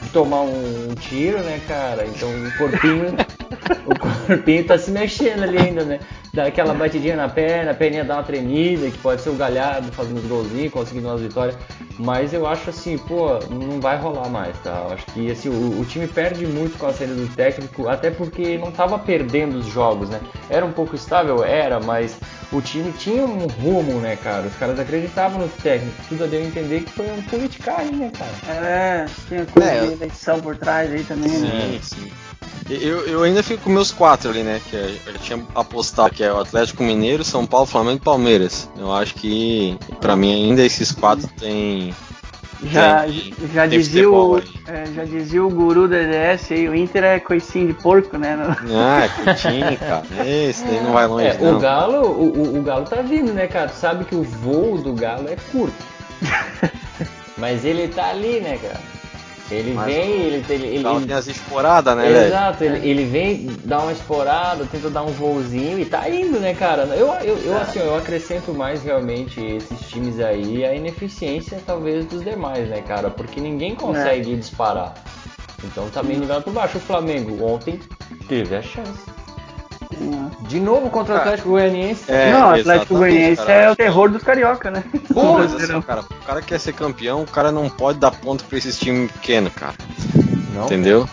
tomar 0.07 0.41
um 0.41 0.93
tiro, 0.95 1.39
né, 1.39 1.59
cara? 1.67 2.05
Então 2.05 2.29
o 2.29 2.57
corpinho. 2.57 3.15
o 3.85 3.95
corpinho 3.97 4.63
tá 4.65 4.77
se 4.77 4.91
mexendo 4.91 5.43
ali 5.43 5.57
ainda, 5.57 5.83
né? 5.83 5.99
Dá 6.33 6.45
aquela 6.45 6.73
batidinha 6.73 7.15
na 7.15 7.27
perna, 7.29 7.71
a 7.71 7.73
perninha 7.73 8.03
dá 8.03 8.15
uma 8.15 8.23
tremida, 8.23 8.89
que 8.91 8.97
pode 8.99 9.21
ser 9.21 9.29
o 9.29 9.35
galhardo 9.35 9.91
fazendo 9.91 10.17
os 10.19 10.25
golzinhos, 10.25 10.71
conseguindo 10.71 11.07
umas 11.07 11.21
vitórias. 11.21 11.55
Mas 11.97 12.31
eu 12.31 12.45
acho 12.45 12.69
assim, 12.69 12.97
pô, 12.97 13.39
não 13.49 13.81
vai 13.81 13.97
rolar 13.97 14.29
mais, 14.29 14.55
tá? 14.59 14.85
Eu 14.87 14.93
acho 14.93 15.05
que 15.07 15.31
assim, 15.31 15.49
o, 15.49 15.79
o 15.81 15.85
time 15.85 16.05
perde 16.07 16.45
muito 16.45 16.77
com 16.77 16.85
a 16.85 16.93
saída 16.93 17.15
do 17.15 17.27
técnico, 17.35 17.87
até 17.87 18.11
porque 18.11 18.57
não 18.57 18.71
tava 18.71 18.99
perdendo 18.99 19.57
os 19.57 19.65
jogos, 19.65 20.09
né? 20.09 20.19
Era 20.49 20.63
um 20.65 20.71
pouco 20.71 20.95
estável, 20.95 21.43
era, 21.43 21.79
mas 21.79 22.19
o 22.51 22.61
time 22.61 22.91
tinha 22.91 23.23
um 23.23 23.47
rumo, 23.47 23.99
né, 23.99 24.15
cara? 24.15 24.45
Os 24.45 24.55
caras 24.55 24.79
acreditavam 24.79 25.39
no 25.39 25.49
técnico. 25.49 25.95
Tudo 26.07 26.27
deu 26.27 26.39
a 26.39 26.43
entender 26.43 26.81
que 26.81 26.91
foi 26.91 27.07
um 27.11 27.21
politicagem, 27.23 27.95
né, 27.95 28.11
cara? 28.15 28.59
É, 28.59 29.05
tinha 29.27 29.45
coisa 29.47 29.69
É. 29.71 29.85
de 29.87 29.93
eleição 29.93 30.39
por 30.39 30.55
trás 30.55 30.91
aí 30.93 31.03
também, 31.03 31.31
né? 31.31 31.79
Sim, 31.79 31.79
sim. 31.81 32.11
Eu, 32.69 33.07
eu 33.07 33.23
ainda 33.23 33.41
fico 33.41 33.63
com 33.63 33.69
meus 33.69 33.91
quatro 33.91 34.29
ali, 34.29 34.43
né? 34.43 34.61
Que 34.69 34.75
eu 34.75 35.13
já 35.13 35.19
tinha 35.19 35.45
apostado, 35.55 36.11
que 36.13 36.23
é 36.23 36.31
o 36.33 36.39
Atlético 36.39 36.83
Mineiro, 36.83 37.23
São 37.23 37.45
Paulo, 37.45 37.65
Flamengo 37.65 37.97
e 37.97 38.01
Palmeiras. 38.01 38.69
Eu 38.77 38.91
acho 38.91 39.15
que, 39.15 39.77
pra 40.01 40.15
mim, 40.15 40.33
ainda 40.33 40.61
esses 40.63 40.91
quatro 40.91 41.27
tem. 41.39 41.93
Já, 42.63 43.03
tem- 43.03 43.33
já, 43.53 43.67
tem 43.67 43.79
dizia 43.79 44.09
o, 44.09 44.39
é, 44.67 44.85
já 44.95 45.03
dizia 45.05 45.43
o 45.45 45.49
guru 45.49 45.87
da 45.87 45.97
EDS 45.97 46.51
aí, 46.51 46.67
o 46.67 46.75
Inter 46.75 47.03
é 47.03 47.19
coicinho 47.19 47.67
de 47.67 47.73
porco, 47.73 48.17
né? 48.17 48.35
Ah, 48.75 49.03
é 49.05 49.09
curtinho, 49.09 49.77
cara. 49.77 50.03
Esse 50.25 50.65
daí 50.65 50.81
não 50.81 50.91
vai 50.91 51.05
longe, 51.07 51.27
É, 51.27 51.37
não. 51.39 51.57
o 51.57 51.59
Galo, 51.59 52.01
o, 52.07 52.33
o- 52.55 52.59
o 52.59 52.61
Galo 52.63 52.83
tá 52.85 53.01
vindo, 53.01 53.31
né, 53.31 53.47
cara? 53.47 53.69
Tu 53.69 53.75
sabe 53.75 54.05
que 54.05 54.15
o 54.15 54.23
voo 54.23 54.77
do 54.79 54.91
Galo 54.93 55.29
é 55.29 55.37
curto. 55.51 55.75
Mas 57.37 57.63
ele 57.63 57.87
tá 57.89 58.07
ali, 58.09 58.39
né, 58.41 58.57
cara? 58.57 58.79
Ele 59.49 59.73
Mas 59.73 59.85
vem, 59.85 60.11
ele, 60.11 60.45
ele, 60.49 60.65
ele, 60.65 61.05
tem 61.05 61.15
as 61.15 61.27
esporadas, 61.27 61.95
né? 61.95 62.27
Exato, 62.27 62.63
ele, 62.63 62.89
ele 62.89 63.05
vem, 63.05 63.49
dá 63.63 63.79
uma 63.79 63.93
esporada, 63.93 64.65
tenta 64.65 64.89
dar 64.89 65.03
um 65.03 65.11
voozinho 65.11 65.79
e 65.79 65.85
tá 65.85 66.09
indo, 66.09 66.37
né, 66.39 66.53
cara? 66.53 66.83
Eu, 66.83 67.07
eu, 67.21 67.37
eu, 67.37 67.57
assim, 67.57 67.79
eu 67.79 67.95
acrescento 67.95 68.53
mais 68.53 68.83
realmente 68.83 69.39
esses 69.39 69.87
times 69.87 70.19
aí 70.19 70.65
a 70.65 70.73
ineficiência, 70.75 71.61
talvez, 71.65 72.05
dos 72.05 72.23
demais, 72.23 72.67
né, 72.67 72.81
cara? 72.81 73.09
Porque 73.09 73.39
ninguém 73.39 73.73
consegue 73.73 74.35
disparar. 74.35 74.95
Então 75.63 75.89
tá 75.89 76.03
meio 76.03 76.19
nivelado 76.19 76.43
por 76.43 76.53
baixo. 76.53 76.77
O 76.77 76.81
Flamengo 76.81 77.43
ontem 77.43 77.79
teve 78.27 78.55
a 78.55 78.61
chance. 78.61 79.16
De 80.47 80.59
novo 80.59 80.89
contra 80.89 81.15
o 81.15 81.17
Atlético 81.17 81.49
Goianiense. 81.49 82.03
É, 82.07 82.31
não, 82.31 82.49
o 82.51 82.55
Atlético 82.55 82.95
Goianiense 82.97 83.37
cara. 83.45 83.51
é 83.53 83.71
o 83.71 83.75
terror 83.75 84.09
dos 84.09 84.23
carioca, 84.23 84.71
né? 84.71 84.83
Porra, 85.13 85.45
assim, 85.45 85.81
cara, 85.81 86.01
o 86.01 86.25
cara 86.25 86.41
quer 86.41 86.59
ser 86.59 86.73
campeão, 86.73 87.21
o 87.23 87.27
cara 87.27 87.51
não 87.51 87.69
pode 87.69 87.99
dar 87.99 88.11
ponto 88.11 88.43
pra 88.45 88.57
esses 88.57 88.77
times 88.79 89.11
pequenos, 89.11 89.51
cara. 89.53 89.75
Não? 90.53 90.65
Entendeu? 90.65 91.07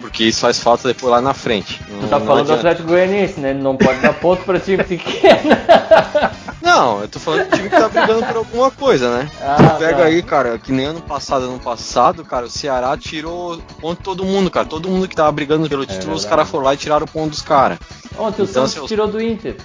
Porque 0.00 0.24
isso 0.24 0.40
faz 0.40 0.58
falta 0.58 0.88
depois 0.88 1.12
lá 1.12 1.20
na 1.20 1.34
frente. 1.34 1.80
Tu 1.86 1.92
Não- 1.92 2.08
tá 2.08 2.18
não 2.18 2.26
falando 2.26 2.46
do. 2.46 2.54
Atlético 2.54 2.88
Goianiense, 2.88 3.38
né? 3.38 3.50
Ele 3.50 3.62
não 3.62 3.76
pode 3.76 4.00
dar 4.00 4.14
ponto 4.14 4.42
pra 4.44 4.58
time 4.58 4.82
pequeno. 4.82 5.50
Não, 6.62 7.00
eu 7.00 7.08
tô 7.08 7.18
falando 7.18 7.48
do 7.48 7.56
time 7.56 7.70
que 7.70 7.76
tá 7.76 7.88
brigando 7.88 8.24
por 8.26 8.36
alguma 8.36 8.70
coisa, 8.70 9.10
né? 9.16 9.30
Ah, 9.40 9.56
Tu 9.56 9.78
pega 9.78 9.96
tá. 9.96 10.04
aí, 10.04 10.22
cara, 10.22 10.58
que 10.58 10.70
nem 10.70 10.84
ano 10.86 11.00
passado, 11.00 11.46
ano 11.46 11.58
passado, 11.58 12.22
cara, 12.22 12.44
o 12.46 12.50
Ceará 12.50 12.94
tirou 12.98 13.58
ponto 13.80 13.96
de 13.98 14.04
todo 14.04 14.24
mundo, 14.24 14.50
cara. 14.50 14.66
Todo 14.66 14.88
mundo 14.88 15.08
que 15.08 15.16
tava 15.16 15.32
brigando 15.32 15.68
pelo 15.70 15.86
título, 15.86 16.12
os 16.12 16.20
É 16.24 16.28
verdade. 16.28 16.28
caras 16.28 16.48
foram 16.50 16.64
lá 16.66 16.74
e 16.74 16.76
tiraram 16.76 17.06
o 17.06 17.10
ponto 17.10 17.30
dos 17.30 17.40
caras. 17.42 17.78
Ontem 18.20 18.42
o 18.42 18.44
Então, 18.44 18.46
Santos 18.46 18.72
se 18.72 18.78
eu- 18.78 18.86
tirou 18.86 19.08
do 19.08 19.20
Inter. 19.20 19.56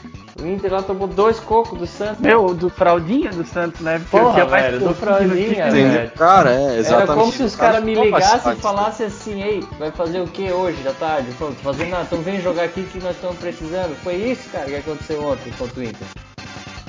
O 0.41 0.45
Inter 0.45 0.71
lá 0.73 0.81
tomou 0.81 1.07
dois 1.07 1.39
cocos 1.39 1.77
do 1.79 1.87
Santos. 1.87 2.19
Meu, 2.19 2.53
do 2.53 2.69
fraldinha 2.69 3.29
do 3.31 3.45
Santos, 3.45 3.79
né? 3.81 3.99
Porque 3.99 4.17
Porra, 4.25 4.45
velho, 4.45 4.79
do 4.79 4.93
fraldinha, 4.93 5.71
velho. 5.71 6.11
Cara, 6.11 6.51
é, 6.53 6.77
exatamente. 6.79 7.09
Era 7.11 7.19
como 7.19 7.31
se 7.31 7.43
os 7.43 7.55
caras 7.55 7.83
me 7.83 7.95
ligassem 7.95 8.53
e 8.53 8.55
falassem 8.57 9.05
assim, 9.07 9.41
ei, 9.41 9.63
vai 9.79 9.91
fazer 9.91 10.19
o 10.21 10.27
que 10.27 10.51
hoje 10.51 10.81
da 10.83 10.91
tarde? 10.91 11.31
Pô, 11.39 11.45
tô 11.47 11.53
fazendo 11.55 11.89
nada, 11.89 12.03
então 12.03 12.19
vem 12.21 12.41
jogar 12.41 12.63
aqui 12.63 12.83
que 12.83 12.99
nós 13.01 13.15
estamos 13.15 13.37
precisando. 13.37 13.95
Foi 14.03 14.15
isso, 14.15 14.49
cara, 14.49 14.65
que 14.65 14.75
aconteceu 14.75 15.23
ontem 15.25 15.51
contra 15.57 15.79
o 15.79 15.83
Inter. 15.83 16.07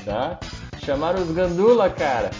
Tá? 0.05 0.39
Chamaram 0.85 1.21
os 1.23 1.31
gandula, 1.31 1.89
cara. 1.91 2.31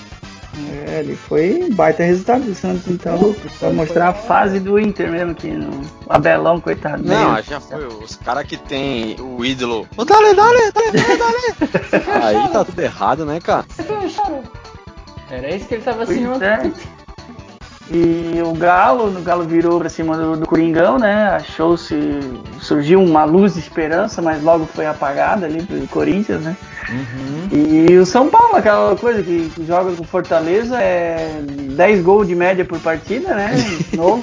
É, 0.87 1.01
ele 1.01 1.15
foi 1.15 1.65
um 1.65 1.75
baita 1.75 2.03
resultado 2.03 2.45
do 2.45 2.55
Santos, 2.55 2.89
então. 2.89 3.19
Puta, 3.19 3.41
Pra 3.41 3.51
foi 3.51 3.73
mostrar 3.73 4.09
a 4.09 4.13
fase 4.15 4.59
do 4.59 4.79
Inter 4.79 5.11
mesmo, 5.11 5.35
que 5.35 5.49
no 5.51 5.83
Abelão, 6.09 6.61
coitado. 6.61 7.03
Não, 7.03 7.33
meio- 7.33 7.45
já 7.45 7.61
foi. 7.61 7.87
Os 7.87 8.17
caras 8.17 8.47
que 8.47 8.57
tem 8.57 9.17
o 9.21 9.45
ídolo. 9.45 9.87
Ô, 9.97 10.05
dale, 10.05 10.35
dale, 10.35 10.73
dale, 10.73 10.93
dale, 10.93 11.19
dale. 11.19 12.25
Aí 12.43 12.49
tá 12.53 12.65
tudo 12.65 12.81
errado, 12.81 13.27
né, 13.27 13.39
cara? 13.41 13.67
Era 15.31 15.55
isso 15.55 15.67
que 15.67 15.75
ele 15.75 15.83
tava 15.83 16.07
Pois 16.07 16.11
assim 16.11 16.27
é. 16.43 16.73
E 17.91 18.43
o 18.45 18.53
Galo, 18.53 19.07
o 19.07 19.23
Galo 19.23 19.45
virou 19.45 19.79
pra 19.79 19.89
cima 19.89 20.17
do, 20.17 20.37
do 20.39 20.47
Coringão, 20.47 20.99
né? 20.99 21.29
Achou-se. 21.37 21.95
Surgiu 22.61 23.01
uma 23.01 23.25
luz 23.25 23.55
de 23.55 23.61
esperança, 23.61 24.21
mas 24.21 24.43
logo 24.43 24.67
foi 24.67 24.87
apagada 24.87 25.47
ali 25.47 25.63
pro 25.63 25.87
Corinthians, 25.89 26.43
né? 26.43 26.57
Uhum. 26.89 27.87
E 27.89 27.97
o 27.97 28.07
São 28.07 28.29
Paulo, 28.29 28.57
aquela 28.57 28.97
coisa 28.97 29.23
que, 29.23 29.51
joga 29.67 29.93
com 29.93 30.05
Fortaleza, 30.05 30.81
é 30.81 31.41
10 31.41 32.03
gols 32.03 32.27
de 32.27 32.35
média 32.35 32.65
por 32.65 32.79
partida, 32.81 33.35
né? 33.35 33.53
Novo. 33.95 34.23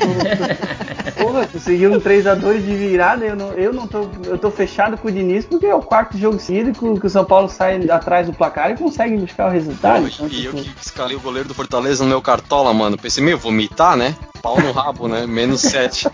Porra, 1.18 1.48
conseguiu 1.48 1.94
um 1.94 2.00
3x2 2.00 2.62
de 2.62 2.76
virada. 2.76 3.26
Eu 3.26 3.36
não, 3.36 3.52
eu 3.54 3.74
não 3.74 3.88
tô. 3.88 4.08
Eu 4.26 4.38
tô 4.38 4.50
fechado 4.50 4.98
com 4.98 5.08
o 5.08 5.12
Diniz 5.12 5.46
porque 5.46 5.66
é 5.66 5.76
o 5.76 5.82
quarto 5.82 6.18
jogo 6.18 6.40
seguido 6.40 6.72
que 6.72 6.86
o, 6.86 7.00
que 7.00 7.08
o 7.08 7.10
São 7.10 7.24
Paulo 7.24 7.50
sai 7.50 7.90
atrás 7.90 8.28
do 8.28 8.34
placar 8.34 8.72
e 8.72 8.78
consegue 8.78 9.18
buscar 9.18 9.48
o 9.48 9.52
resultado. 9.52 10.08
Então, 10.08 10.28
e 10.28 10.46
eu 10.46 10.54
tipo, 10.54 10.74
que 10.74 10.82
escalei 10.82 11.16
o 11.16 11.20
goleiro 11.20 11.48
do 11.48 11.54
Fortaleza 11.54 12.04
no 12.04 12.10
meu 12.10 12.22
cartola, 12.22 12.74
mano. 12.74 12.98
Pensei, 12.98 13.24
meu, 13.24 13.38
vomitar, 13.58 13.96
né? 13.96 14.16
Pau 14.42 14.60
no 14.60 14.72
rabo, 14.72 15.08
né? 15.08 15.26
Menos 15.28 15.62
7. 15.62 16.08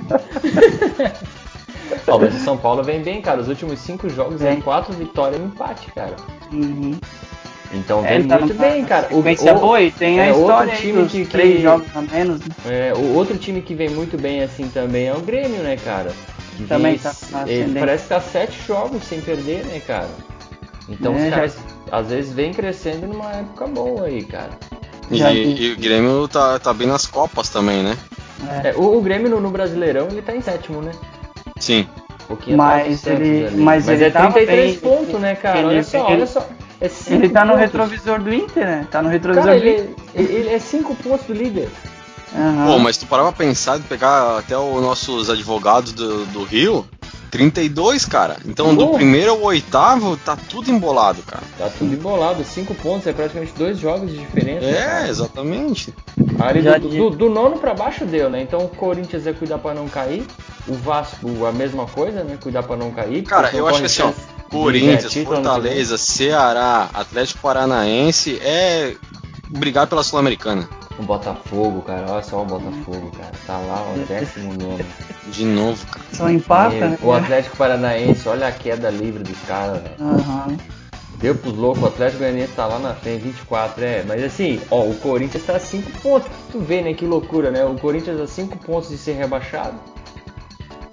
Ó, 2.07 2.19
mas 2.19 2.35
o 2.35 2.39
São 2.43 2.57
Paulo 2.57 2.83
vem 2.83 3.01
bem, 3.01 3.21
cara. 3.21 3.39
Os 3.41 3.47
últimos 3.47 3.79
cinco 3.79 4.09
jogos 4.09 4.41
é 4.41 4.51
Vem. 4.51 4.61
quatro 4.61 4.93
vitórias 4.93 5.39
e 5.39 5.43
um 5.43 5.47
empate, 5.47 5.91
cara. 5.93 6.15
uhum. 6.51 6.99
Então 7.71 7.99
É, 8.03 8.09
vem 8.09 8.15
ele 8.19 8.27
tá 8.27 8.39
muito 8.39 8.53
bem, 8.55 8.83
cara. 8.83 9.07
O, 9.11 9.19
o- 9.19 9.59
boa 9.59 9.79
e 9.81 9.91
tem 9.91 10.19
a 10.19 10.25
é, 10.25 10.29
outro 10.31 10.41
história 10.41 10.73
aí 10.73 10.79
time 10.79 11.07
que- 11.07 11.25
três 11.25 11.61
jogos 11.61 11.87
a 11.95 12.01
menos. 12.01 12.39
né? 12.41 12.47
É, 12.65 12.93
o 12.95 13.13
outro 13.13 13.37
time 13.37 13.61
que 13.61 13.75
vem 13.75 13.89
muito 13.89 14.17
bem 14.17 14.41
assim 14.41 14.67
também 14.69 15.07
é 15.07 15.13
o 15.13 15.19
Grêmio, 15.21 15.61
né, 15.61 15.77
cara? 15.77 16.11
Que 16.57 16.63
Também 16.65 16.97
vem- 16.97 16.99
tá 17.31 17.43
ele 17.47 17.79
parece 17.79 18.03
que 18.03 18.09
tá 18.09 18.19
sete 18.21 18.59
jogos 18.67 19.03
sem 19.03 19.21
perder, 19.21 19.63
né, 19.65 19.79
cara? 19.85 20.09
Então 20.89 21.13
É, 21.13 21.17
os 21.17 21.23
já- 21.25 21.35
caras 21.35 21.57
às 21.91 22.07
vezes 22.07 22.33
vem 22.33 22.51
crescendo 22.53 23.05
numa 23.07 23.31
época 23.33 23.67
boa 23.67 24.05
aí, 24.05 24.23
cara. 24.23 24.49
E, 25.11 25.17
e 25.67 25.73
o 25.73 25.77
Grêmio 25.77 26.27
tá, 26.27 26.59
tá 26.59 26.73
bem 26.73 26.87
nas 26.87 27.05
Copas 27.05 27.49
também, 27.49 27.81
né? 27.83 27.97
É. 28.63 28.69
É, 28.69 28.73
o, 28.75 28.97
o 28.97 29.01
Grêmio 29.01 29.29
no, 29.29 29.39
no 29.41 29.49
Brasileirão 29.49 30.07
ele 30.11 30.21
tá 30.21 30.35
em 30.35 30.41
sétimo, 30.41 30.81
né? 30.81 30.91
Sim. 31.59 31.87
Um 32.47 32.55
Mas 32.55 32.99
atrás 32.99 33.19
do 33.19 33.25
Santos 33.25 33.27
ele- 33.27 33.63
mas 33.63 33.89
ele 33.89 34.03
é 34.05 34.09
tava 34.11 34.31
33 34.33 34.71
bem. 34.71 34.79
pontos, 34.79 35.19
né, 35.19 35.35
cara? 35.35 35.57
Ele- 35.59 35.67
olha 35.67 35.83
só, 35.83 35.97
ele- 36.05 36.13
olha 36.15 36.27
só. 36.27 36.47
É 36.81 36.89
Ele 37.09 37.27
tá 37.29 37.41
no 37.43 37.51
pontos. 37.53 37.61
retrovisor 37.65 38.21
do 38.21 38.33
Inter, 38.33 38.65
né? 38.65 38.87
Tá 38.89 39.01
no 39.01 39.09
retrovisor 39.09 39.45
Cara, 39.47 39.59
do 39.59 39.67
Inter. 39.67 39.89
ele, 40.15 40.33
ele 40.33 40.49
é 40.49 40.59
5 40.59 40.95
pontos 40.95 41.25
do 41.25 41.33
líder. 41.33 41.69
Aham. 42.33 42.67
Pô, 42.67 42.79
mas 42.79 42.95
tu 42.97 43.05
parar 43.07 43.23
pra 43.23 43.31
pensar, 43.31 43.77
de 43.77 43.83
pegar 43.85 44.37
até 44.37 44.55
os 44.57 44.81
nossos 44.81 45.29
advogados 45.29 45.91
do, 45.91 46.25
do 46.27 46.43
Rio, 46.43 46.85
32, 47.31 48.05
cara. 48.05 48.37
Então 48.45 48.75
do 48.75 48.87
Pô. 48.87 48.93
primeiro 48.93 49.31
ao 49.31 49.41
oitavo 49.43 50.17
tá 50.17 50.35
tudo 50.35 50.69
embolado, 50.71 51.21
cara. 51.23 51.43
Tá 51.57 51.69
tudo 51.77 51.93
embolado. 51.93 52.43
5 52.43 52.73
pontos 52.75 53.07
é 53.07 53.13
praticamente 53.13 53.53
dois 53.57 53.77
jogos 53.79 54.11
de 54.11 54.17
diferença. 54.17 54.65
É, 54.65 54.85
cara. 54.85 55.07
exatamente. 55.07 55.93
Do, 56.79 56.89
do- 56.89 57.09
do 57.11 57.29
nono 57.29 57.57
pra 57.57 57.73
baixo 57.73 58.05
deu, 58.05 58.29
né? 58.29 58.41
Então 58.41 58.59
o 58.61 58.69
Corinthians 58.69 59.27
é 59.27 59.33
cuidar 59.33 59.57
pra 59.59 59.73
não 59.73 59.87
cair. 59.87 60.25
O 60.67 60.73
Vasco, 60.73 61.45
a 61.45 61.51
mesma 61.51 61.85
coisa, 61.85 62.23
né? 62.23 62.37
Cuidar 62.41 62.63
pra 62.63 62.75
não 62.77 62.91
cair. 62.91 63.23
Cara, 63.23 63.49
eu 63.55 63.67
acho 63.67 63.79
que 63.79 63.85
assim, 63.85 64.01
ó, 64.03 64.11
Corinthians, 64.49 65.13
vem. 65.13 65.25
Fortaleza, 65.25 65.97
Ceará, 65.97 66.89
Atlético 66.93 67.39
Paranaense 67.41 68.39
é 68.41 68.95
brigar 69.49 69.87
pela 69.87 70.03
Sul-Americana. 70.03 70.67
O 70.97 71.03
Botafogo, 71.03 71.81
cara. 71.81 72.05
Olha 72.09 72.23
só 72.23 72.41
o 72.41 72.45
Botafogo, 72.45 73.11
cara. 73.17 73.31
Tá 73.47 73.57
lá, 73.57 73.85
ó, 73.89 73.93
décimo 74.07 74.53
nono. 74.53 74.85
De 75.27 75.45
novo, 75.45 75.85
cara. 75.87 76.05
Só 76.13 76.29
empata, 76.29 76.75
Meu, 76.75 76.89
né? 76.89 76.97
O 77.01 77.13
Atlético 77.13 77.55
Paranaense, 77.57 78.27
olha 78.27 78.47
a 78.47 78.51
queda 78.51 78.89
livre 78.89 79.23
dos 79.23 79.37
caras, 79.41 79.81
velho. 79.81 79.95
Aham. 79.99 80.57
Deu 81.19 81.35
pros 81.35 81.53
loucos, 81.55 81.83
o 81.83 81.87
Atlético 81.87 82.19
Goianiense 82.19 82.53
tá 82.53 82.65
lá 82.65 82.79
na 82.79 82.93
frente, 82.93 83.23
24, 83.23 83.83
é. 83.83 84.03
Mas 84.07 84.23
assim, 84.23 84.61
ó, 84.71 84.83
o 84.85 84.95
Corinthians 84.95 85.43
tá 85.43 85.57
a 85.57 85.59
5 85.59 85.91
pontos. 86.01 86.29
Tu 86.49 86.59
vê, 86.59 86.81
né? 86.81 86.93
Que 86.93 87.05
loucura, 87.05 87.51
né? 87.51 87.65
O 87.65 87.75
Corinthians 87.75 88.19
a 88.21 88.25
5 88.27 88.57
pontos 88.59 88.89
de 88.89 88.97
ser 88.97 89.13
rebaixado. 89.17 89.77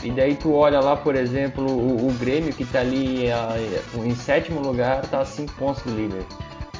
E 0.02 0.10
daí 0.10 0.34
tu 0.34 0.52
olha 0.52 0.80
lá, 0.80 0.96
por 0.96 1.14
exemplo, 1.14 1.64
o, 1.64 2.08
o 2.08 2.12
Grêmio 2.14 2.52
que 2.52 2.64
tá 2.64 2.80
ali 2.80 3.30
a- 3.30 3.56
em 4.04 4.14
sétimo 4.16 4.60
lugar, 4.60 5.02
tá 5.02 5.20
a 5.20 5.24
5 5.24 5.52
pontos 5.54 5.82
do 5.84 5.90
líder. 5.94 6.24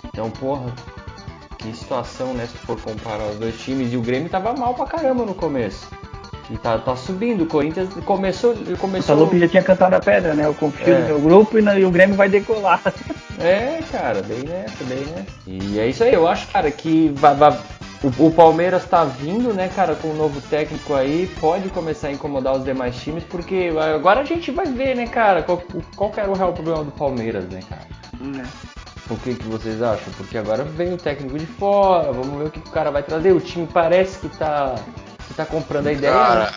Então, 0.05 0.29
porra, 0.29 0.73
que 1.59 1.73
situação, 1.75 2.35
né? 2.35 2.47
Se 2.47 2.53
tu 2.55 2.67
for 2.67 2.81
comparar 2.81 3.27
os 3.29 3.37
dois 3.39 3.57
times. 3.61 3.93
E 3.93 3.97
o 3.97 4.03
Grêmio 4.03 4.29
tava 4.29 4.53
mal 4.55 4.75
pra 4.75 4.87
caramba 4.87 5.25
no 5.25 5.35
começo. 5.35 5.87
E 6.51 6.57
tá, 6.57 6.79
tá 6.79 6.95
subindo. 6.95 7.43
O 7.43 7.47
Corinthians 7.47 7.89
começou. 8.05 8.53
O 8.53 8.77
começou 8.79 9.17
Salup 9.17 9.39
já 9.39 9.49
tinha 9.49 9.63
cantado 9.63 9.97
a 9.97 10.01
pedra, 10.01 10.33
né? 10.35 10.47
Eu 10.47 10.55
confio 10.55 10.95
É. 10.95 10.99
no 11.01 11.07
meu 11.07 11.21
grupo 11.21 11.59
e, 11.59 11.63
na- 11.63 11.79
e 11.79 11.85
o 11.85 11.91
Grêmio 11.91 12.15
vai 12.17 12.29
decolar. 12.29 12.81
É, 13.41 13.81
cara, 13.91 14.23
bem 14.23 14.39
nessa, 14.45 14.85
bem 14.85 15.05
nessa. 15.07 15.27
E 15.47 15.79
é 15.81 15.89
isso 15.89 16.05
aí, 16.05 16.15
eu 16.15 16.27
acho, 16.29 16.47
cara, 16.49 16.71
que 16.71 17.09
vai- 17.17 17.35
vai- 17.35 17.59
o, 18.03 18.27
o 18.27 18.31
Palmeiras 18.31 18.85
tá 18.85 19.05
vindo, 19.05 19.53
né, 19.53 19.69
cara, 19.75 19.95
com 19.97 20.09
um 20.09 20.15
novo 20.15 20.41
técnico 20.43 20.95
aí, 20.95 21.29
pode 21.41 21.69
começar 21.71 22.09
a 22.09 22.13
incomodar 22.13 22.55
os 22.57 22.65
demais 22.65 22.95
times, 22.97 23.25
porque 23.25 23.73
agora 23.95 24.21
a 24.21 24.25
gente 24.25 24.51
vai 24.53 24.67
ver, 24.67 24.95
né, 24.95 25.07
cara, 25.07 25.43
qual, 25.43 25.61
qual 25.97 26.11
que 26.11 26.21
era 26.21 26.31
o 26.31 26.35
real 26.35 26.53
problema 26.53 26.85
do 26.85 26.93
Palmeiras, 26.93 27.45
né, 27.49 27.61
cara. 27.69 28.47
O 29.11 29.17
que, 29.19 29.35
que 29.35 29.45
vocês 29.47 29.83
acham? 29.83 30.13
Porque 30.17 30.37
agora 30.39 30.65
vem 30.65 30.93
o 30.93 30.97
técnico 30.97 31.39
de 31.39 31.47
fora, 31.47 32.13
vamos 32.13 32.39
ver 32.39 32.47
o 32.47 32.51
que 32.51 32.59
o 32.59 32.63
cara 32.73 32.91
vai 32.91 33.03
trazer. 33.03 33.33
O 33.33 33.41
time 33.41 33.67
parece 33.73 34.19
que 34.19 34.29
tá, 34.37 34.75
que 35.27 35.35
tá 35.35 35.45
comprando 35.45 35.87
a 35.89 35.93
ideia. 35.93 36.13
Cara, 36.13 36.41
né? 36.45 36.51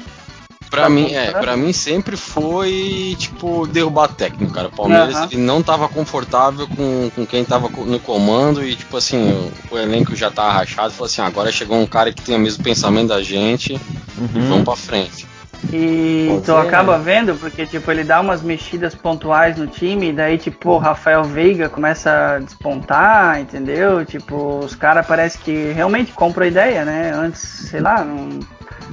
Pra 0.69 0.83
Tá 0.83 0.89
mim, 0.89 1.11
é, 1.13 1.25
comprando? 1.25 1.43
pra 1.43 1.57
mim 1.57 1.73
sempre 1.73 2.15
foi, 2.15 3.15
tipo, 3.17 3.65
derrubar 3.65 4.07
técnico, 4.09 4.53
cara. 4.53 4.67
O 4.67 4.71
Palmeiras 4.71 5.31
ele 5.31 5.41
não 5.41 5.63
tava 5.63 5.89
confortável 5.89 6.67
com, 6.67 7.09
com 7.15 7.25
quem 7.25 7.43
tava 7.43 7.69
no 7.69 7.99
comando 7.99 8.63
e, 8.63 8.75
tipo 8.75 8.95
assim, 8.95 9.31
o, 9.71 9.75
o 9.75 9.79
elenco 9.79 10.15
já 10.15 10.29
tava 10.29 10.51
rachado. 10.51 10.91
Falou 10.93 11.07
assim, 11.07 11.21
agora 11.23 11.51
chegou 11.51 11.75
um 11.79 11.87
cara 11.87 12.13
que 12.13 12.21
tem 12.21 12.35
o 12.35 12.39
mesmo 12.39 12.63
pensamento 12.63 13.07
da 13.07 13.21
gente 13.23 13.73
e 13.73 14.39
vamos 14.41 14.63
pra 14.63 14.75
frente. 14.75 15.25
E 15.73 16.27
Pode 16.29 16.41
tu 16.43 16.45
ser, 16.53 16.67
acaba 16.67 16.97
né? 16.97 17.03
vendo, 17.03 17.35
porque 17.35 17.65
tipo, 17.65 17.89
ele 17.91 18.03
dá 18.03 18.21
umas 18.21 18.41
mexidas 18.41 18.95
pontuais 18.95 19.57
no 19.57 19.67
time, 19.67 20.09
e 20.09 20.13
daí 20.13 20.37
tipo, 20.37 20.69
o 20.69 20.77
Rafael 20.77 21.23
Veiga 21.23 21.67
começa 21.67 22.35
a 22.35 22.39
despontar, 22.39 23.41
entendeu? 23.41 24.05
Tipo, 24.05 24.59
os 24.63 24.73
caras 24.73 25.05
parece 25.05 25.37
que 25.39 25.71
realmente 25.73 26.13
compram 26.13 26.45
a 26.45 26.47
ideia, 26.47 26.85
né? 26.85 27.11
Antes, 27.13 27.41
sei 27.41 27.81
lá, 27.81 28.03
não, 28.05 28.39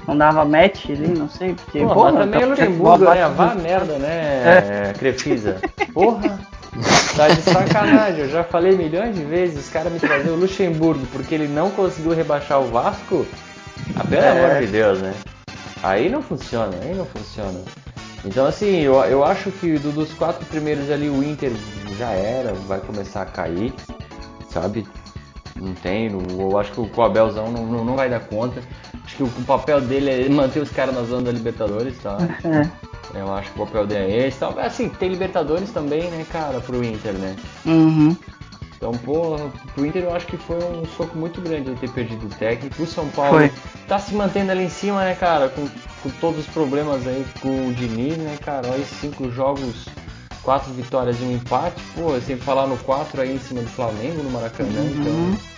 não 0.06 0.16
dava 0.16 0.44
match 0.44 0.90
ali, 0.90 1.08
não 1.08 1.28
sei, 1.28 1.54
porque, 1.54 1.80
porra, 1.80 2.12
mas 2.12 2.20
também 2.24 2.38
é 2.38 2.42
tá- 2.42 2.48
Luxemburgo, 2.50 3.04
né? 3.10 3.28
Vá 3.28 3.54
merda, 3.54 3.98
né, 3.98 4.92
Crefisa? 4.98 5.60
Porra! 5.92 6.38
Tá 7.16 7.28
de 7.28 7.40
sacanagem, 7.40 8.20
eu 8.20 8.28
já 8.28 8.44
falei 8.44 8.76
milhões 8.76 9.14
de 9.16 9.22
vezes, 9.24 9.64
os 9.66 9.70
caras 9.72 9.90
me 9.90 9.98
traziam 9.98 10.34
o 10.34 10.38
Luxemburgo 10.38 11.06
porque 11.10 11.34
ele 11.34 11.48
não 11.48 11.70
conseguiu 11.70 12.12
rebaixar 12.12 12.60
o 12.60 12.66
Vasco. 12.66 13.26
Ah, 13.96 14.04
pelo 14.04 14.22
É. 14.22 14.46
amor 14.46 14.60
de 14.60 14.66
Deus, 14.66 15.00
né? 15.00 15.14
Aí 15.82 16.10
não 16.10 16.20
funciona, 16.22 16.76
aí 16.82 16.94
não 16.94 17.06
funciona. 17.06 17.60
Então 18.24 18.44
assim, 18.44 18.80
eu, 18.80 18.94
eu 19.04 19.24
acho 19.24 19.50
que 19.52 19.78
do- 19.78 19.92
dos 19.92 20.12
quatro 20.14 20.44
primeiros 20.46 20.90
ali 20.90 21.08
o 21.08 21.22
Inter 21.22 21.52
já 21.98 22.10
era, 22.10 22.52
vai 22.52 22.80
começar 22.80 23.22
a 23.22 23.26
cair, 23.26 23.72
sabe? 24.50 24.86
Não 25.54 25.72
tem, 25.72 26.10
eu 26.38 26.58
acho 26.58 26.72
que 26.72 26.80
o 26.80 27.02
Abelzão 27.02 27.50
não, 27.50 27.64
não, 27.64 27.84
não 27.84 27.96
vai 27.96 28.10
dar 28.10 28.20
conta. 28.20 28.60
Que 29.16 29.22
o, 29.22 29.28
papel 29.46 29.80
dele 29.80 30.10
é 30.10 30.28
manter 30.28 30.60
os 30.60 30.70
caras 30.70 30.94
na 30.94 31.02
zona 31.02 31.22
da 31.22 31.32
Libertadores, 31.32 31.96
tá? 31.98 32.18
É. 32.44 33.18
Eu 33.18 33.32
acho 33.32 33.50
que 33.52 33.60
o 33.60 33.64
papel 33.64 33.86
dele 33.86 34.12
é 34.12 34.26
esse. 34.28 34.38
Tal. 34.38 34.58
Assim, 34.58 34.88
tem 34.88 35.08
Libertadores 35.08 35.70
também, 35.70 36.10
né, 36.10 36.26
cara, 36.30 36.60
pro 36.60 36.84
Inter, 36.84 37.14
né? 37.14 37.34
Uhum. 37.64 38.16
Então, 38.76 38.92
porra, 38.92 39.50
pro 39.74 39.86
Inter 39.86 40.02
eu 40.02 40.14
acho 40.14 40.26
que 40.26 40.36
foi 40.36 40.58
um 40.58 40.84
soco 40.96 41.16
muito 41.16 41.40
grande 41.40 41.70
ele 41.70 41.78
ter 41.78 41.90
perdido 41.90 42.26
o 42.26 42.30
técnico. 42.30 42.82
O 42.82 42.86
São 42.86 43.08
Paulo 43.08 43.38
Foi. 43.38 43.52
tá 43.88 43.98
se 43.98 44.14
mantendo 44.14 44.52
ali 44.52 44.64
em 44.64 44.68
cima, 44.68 45.02
né, 45.02 45.14
cara? 45.14 45.48
Com, 45.48 45.66
com 46.02 46.10
todos 46.20 46.40
os 46.40 46.46
problemas 46.46 47.06
aí 47.06 47.24
com 47.40 47.68
o 47.68 47.74
Diniz, 47.74 48.18
né, 48.18 48.36
cara? 48.44 48.68
Olha, 48.68 48.84
cinco 48.84 49.30
jogos, 49.30 49.86
quatro 50.42 50.72
vitórias 50.74 51.18
e 51.20 51.24
um 51.24 51.32
empate. 51.32 51.82
Pô, 51.94 52.20
sem 52.20 52.36
falar 52.36 52.66
no 52.66 52.76
quatro 52.78 53.22
aí 53.22 53.34
em 53.34 53.38
cima 53.38 53.62
do 53.62 53.68
Flamengo, 53.68 54.22
no 54.22 54.30
Maracanã. 54.30 54.80
Uhum. 54.80 54.90
Então, 54.90 55.56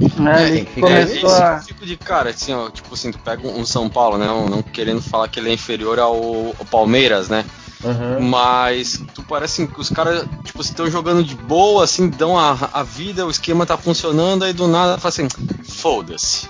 É, 0.00 0.46
tem 0.48 0.56
ele 0.56 0.60
É, 0.60 0.80
começou 0.80 1.30
esse 1.30 1.42
a. 1.42 1.60
tipo 1.60 1.86
de 1.86 1.96
cara, 1.96 2.30
assim, 2.30 2.52
ó, 2.52 2.68
tipo 2.70 2.92
assim, 2.92 3.10
tu 3.10 3.18
pega 3.18 3.46
um 3.48 3.64
São 3.64 3.88
Paulo, 3.88 4.18
né? 4.18 4.26
Não, 4.26 4.48
não 4.48 4.62
querendo 4.62 5.00
falar 5.00 5.28
que 5.28 5.40
ele 5.40 5.50
é 5.50 5.52
inferior 5.54 5.98
ao, 5.98 6.14
ao 6.58 6.64
Palmeiras, 6.70 7.28
né? 7.28 7.44
Aham. 7.86 8.20
Mas 8.20 9.02
tu 9.14 9.22
parece 9.22 9.62
assim, 9.62 9.72
que 9.72 9.80
os 9.80 9.90
caras, 9.90 10.26
tipo, 10.44 10.60
estão 10.60 10.90
jogando 10.90 11.22
de 11.22 11.34
boa, 11.34 11.84
assim, 11.84 12.08
dão 12.08 12.38
a, 12.38 12.56
a 12.72 12.82
vida, 12.82 13.26
o 13.26 13.30
esquema 13.30 13.64
tá 13.64 13.76
funcionando, 13.76 14.44
aí 14.44 14.52
do 14.52 14.66
nada 14.66 14.98
fala 14.98 15.08
assim, 15.08 15.28
foda-se. 15.62 16.48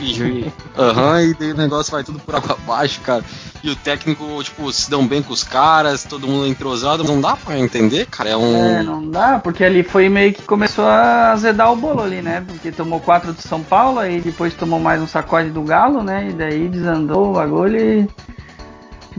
E, 0.00 0.50
aham, 0.76 1.22
e 1.22 1.34
daí 1.34 1.52
o 1.52 1.56
negócio 1.56 1.92
vai 1.92 2.02
tudo 2.02 2.18
por 2.18 2.34
água 2.34 2.56
abaixo, 2.60 3.00
cara. 3.00 3.24
E 3.62 3.70
o 3.70 3.76
técnico, 3.76 4.42
tipo, 4.42 4.72
se 4.72 4.88
dão 4.88 5.06
bem 5.06 5.22
com 5.22 5.32
os 5.32 5.42
caras, 5.42 6.04
todo 6.04 6.28
mundo 6.28 6.46
entrosado, 6.46 7.02
não 7.02 7.20
dá 7.20 7.36
pra 7.36 7.58
entender, 7.58 8.06
cara. 8.06 8.30
É 8.30 8.36
um. 8.36 8.56
É, 8.56 8.82
não 8.82 9.08
dá, 9.08 9.38
porque 9.38 9.64
ali 9.64 9.82
foi 9.82 10.08
meio 10.08 10.32
que 10.32 10.42
começou 10.42 10.84
a 10.84 11.32
azedar 11.32 11.72
o 11.72 11.76
bolo 11.76 12.02
ali, 12.02 12.22
né? 12.22 12.44
Porque 12.46 12.70
tomou 12.70 13.00
quatro 13.00 13.32
do 13.32 13.42
São 13.42 13.62
Paulo, 13.62 13.98
aí 13.98 14.20
depois 14.20 14.54
tomou 14.54 14.78
mais 14.78 15.00
um 15.02 15.06
sacode 15.06 15.50
do 15.50 15.62
Galo, 15.62 16.02
né? 16.02 16.28
E 16.30 16.32
daí 16.32 16.68
desandou 16.68 17.30
o 17.30 17.34
bagulho 17.34 17.78
e. 17.78 18.08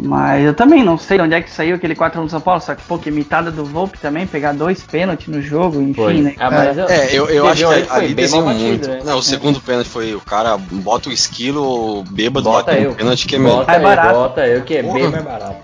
Mas 0.01 0.45
eu 0.45 0.53
também 0.53 0.83
não 0.83 0.97
sei 0.97 1.17
de 1.17 1.23
onde 1.23 1.35
é 1.35 1.41
que 1.41 1.49
saiu 1.51 1.75
aquele 1.75 1.93
4 1.93 2.21
do 2.21 2.29
São 2.29 2.39
Paulo, 2.39 2.61
só 2.61 2.73
que, 2.73 2.81
pô, 2.83 2.97
que 2.97 3.11
mitada 3.11 3.51
do 3.51 3.65
Volpe 3.65 3.97
também, 3.97 4.25
pegar 4.25 4.53
dois 4.53 4.81
pênaltis 4.81 5.27
no 5.27 5.41
jogo, 5.41 5.81
enfim, 5.81 5.93
Foi. 5.93 6.13
né? 6.21 6.35
Ah, 6.39 6.49
mas 6.49 6.77
eu- 6.77 6.87
É, 6.87 7.09
eu, 7.13 7.29
eu 7.29 7.47
acho 7.47 7.67
que 7.67 7.91
ali 7.91 8.05
bem 8.07 8.15
desenhou 8.15 8.45
batido, 8.45 8.63
muito. 8.67 8.87
né? 8.89 9.01
Não, 9.03 9.17
o 9.17 9.23
segundo 9.23 9.59
pênalti 9.59 9.87
foi 9.89 10.15
o 10.15 10.21
cara 10.21 10.57
bota 10.57 11.09
o 11.09 11.11
esquilo 11.11 12.03
bêbado, 12.11 12.45
Bota 12.49 12.71
bate 12.71 12.83
eu. 12.83 12.91
um 12.91 12.93
pênalti 12.93 13.27
que 13.27 13.35
é 13.35 13.39
melhor. 13.39 13.57
Bota 13.57 13.75
eu, 13.75 13.81
barato. 13.81 14.13
bota 14.15 14.47
eu, 14.47 14.61
que 14.61 14.73
é 14.75 14.83
bem 14.83 14.91
Porra. 14.93 15.09
mais 15.11 15.23
barato. 15.25 15.55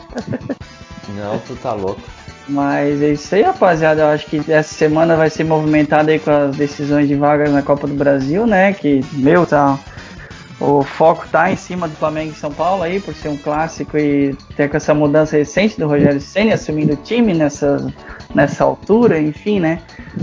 Não, 1.10 1.40
tu 1.40 1.56
tá 1.56 1.74
louco. 1.74 2.02
Mas 2.48 3.02
é 3.02 3.10
isso 3.14 3.34
aí, 3.34 3.42
rapaziada. 3.42 4.02
Eu 4.02 4.08
acho 4.08 4.28
que 4.28 4.40
essa 4.52 4.74
semana 4.74 5.16
vai 5.16 5.30
ser 5.30 5.44
movimentada 5.44 6.12
aí 6.12 6.20
com 6.20 6.30
as 6.30 6.56
decisões 6.56 7.08
de 7.08 7.16
vagas 7.16 7.52
na 7.52 7.62
Copa 7.62 7.88
do 7.88 7.94
Brasil, 7.96 8.46
né? 8.46 8.74
Que, 8.74 9.04
meu, 9.14 9.46
tá. 9.46 9.80
O 10.66 10.84
foco 10.84 11.28
tá 11.32 11.52
em 11.52 11.56
cima 11.56 11.88
do 11.88 11.96
Flamengo 11.96 12.32
e 12.32 12.36
São 12.36 12.52
Paulo 12.52 12.84
aí, 12.84 13.00
por 13.00 13.14
ser 13.14 13.30
um 13.30 13.38
clássico 13.38 13.98
e 13.98 14.36
ter 14.56 14.70
com 14.70 14.78
essa 14.78 14.94
mudança 14.94 15.38
recente 15.38 15.80
do 15.80 15.88
Rogério 15.88 16.20
Senna 16.20 16.56
assumindo 16.56 16.94
o 16.94 16.98
time 16.98 17.34
nessa, 17.34 17.94
nessa 18.34 18.64
altura, 18.64 19.20
enfim, 19.20 19.60
né? 19.60 19.82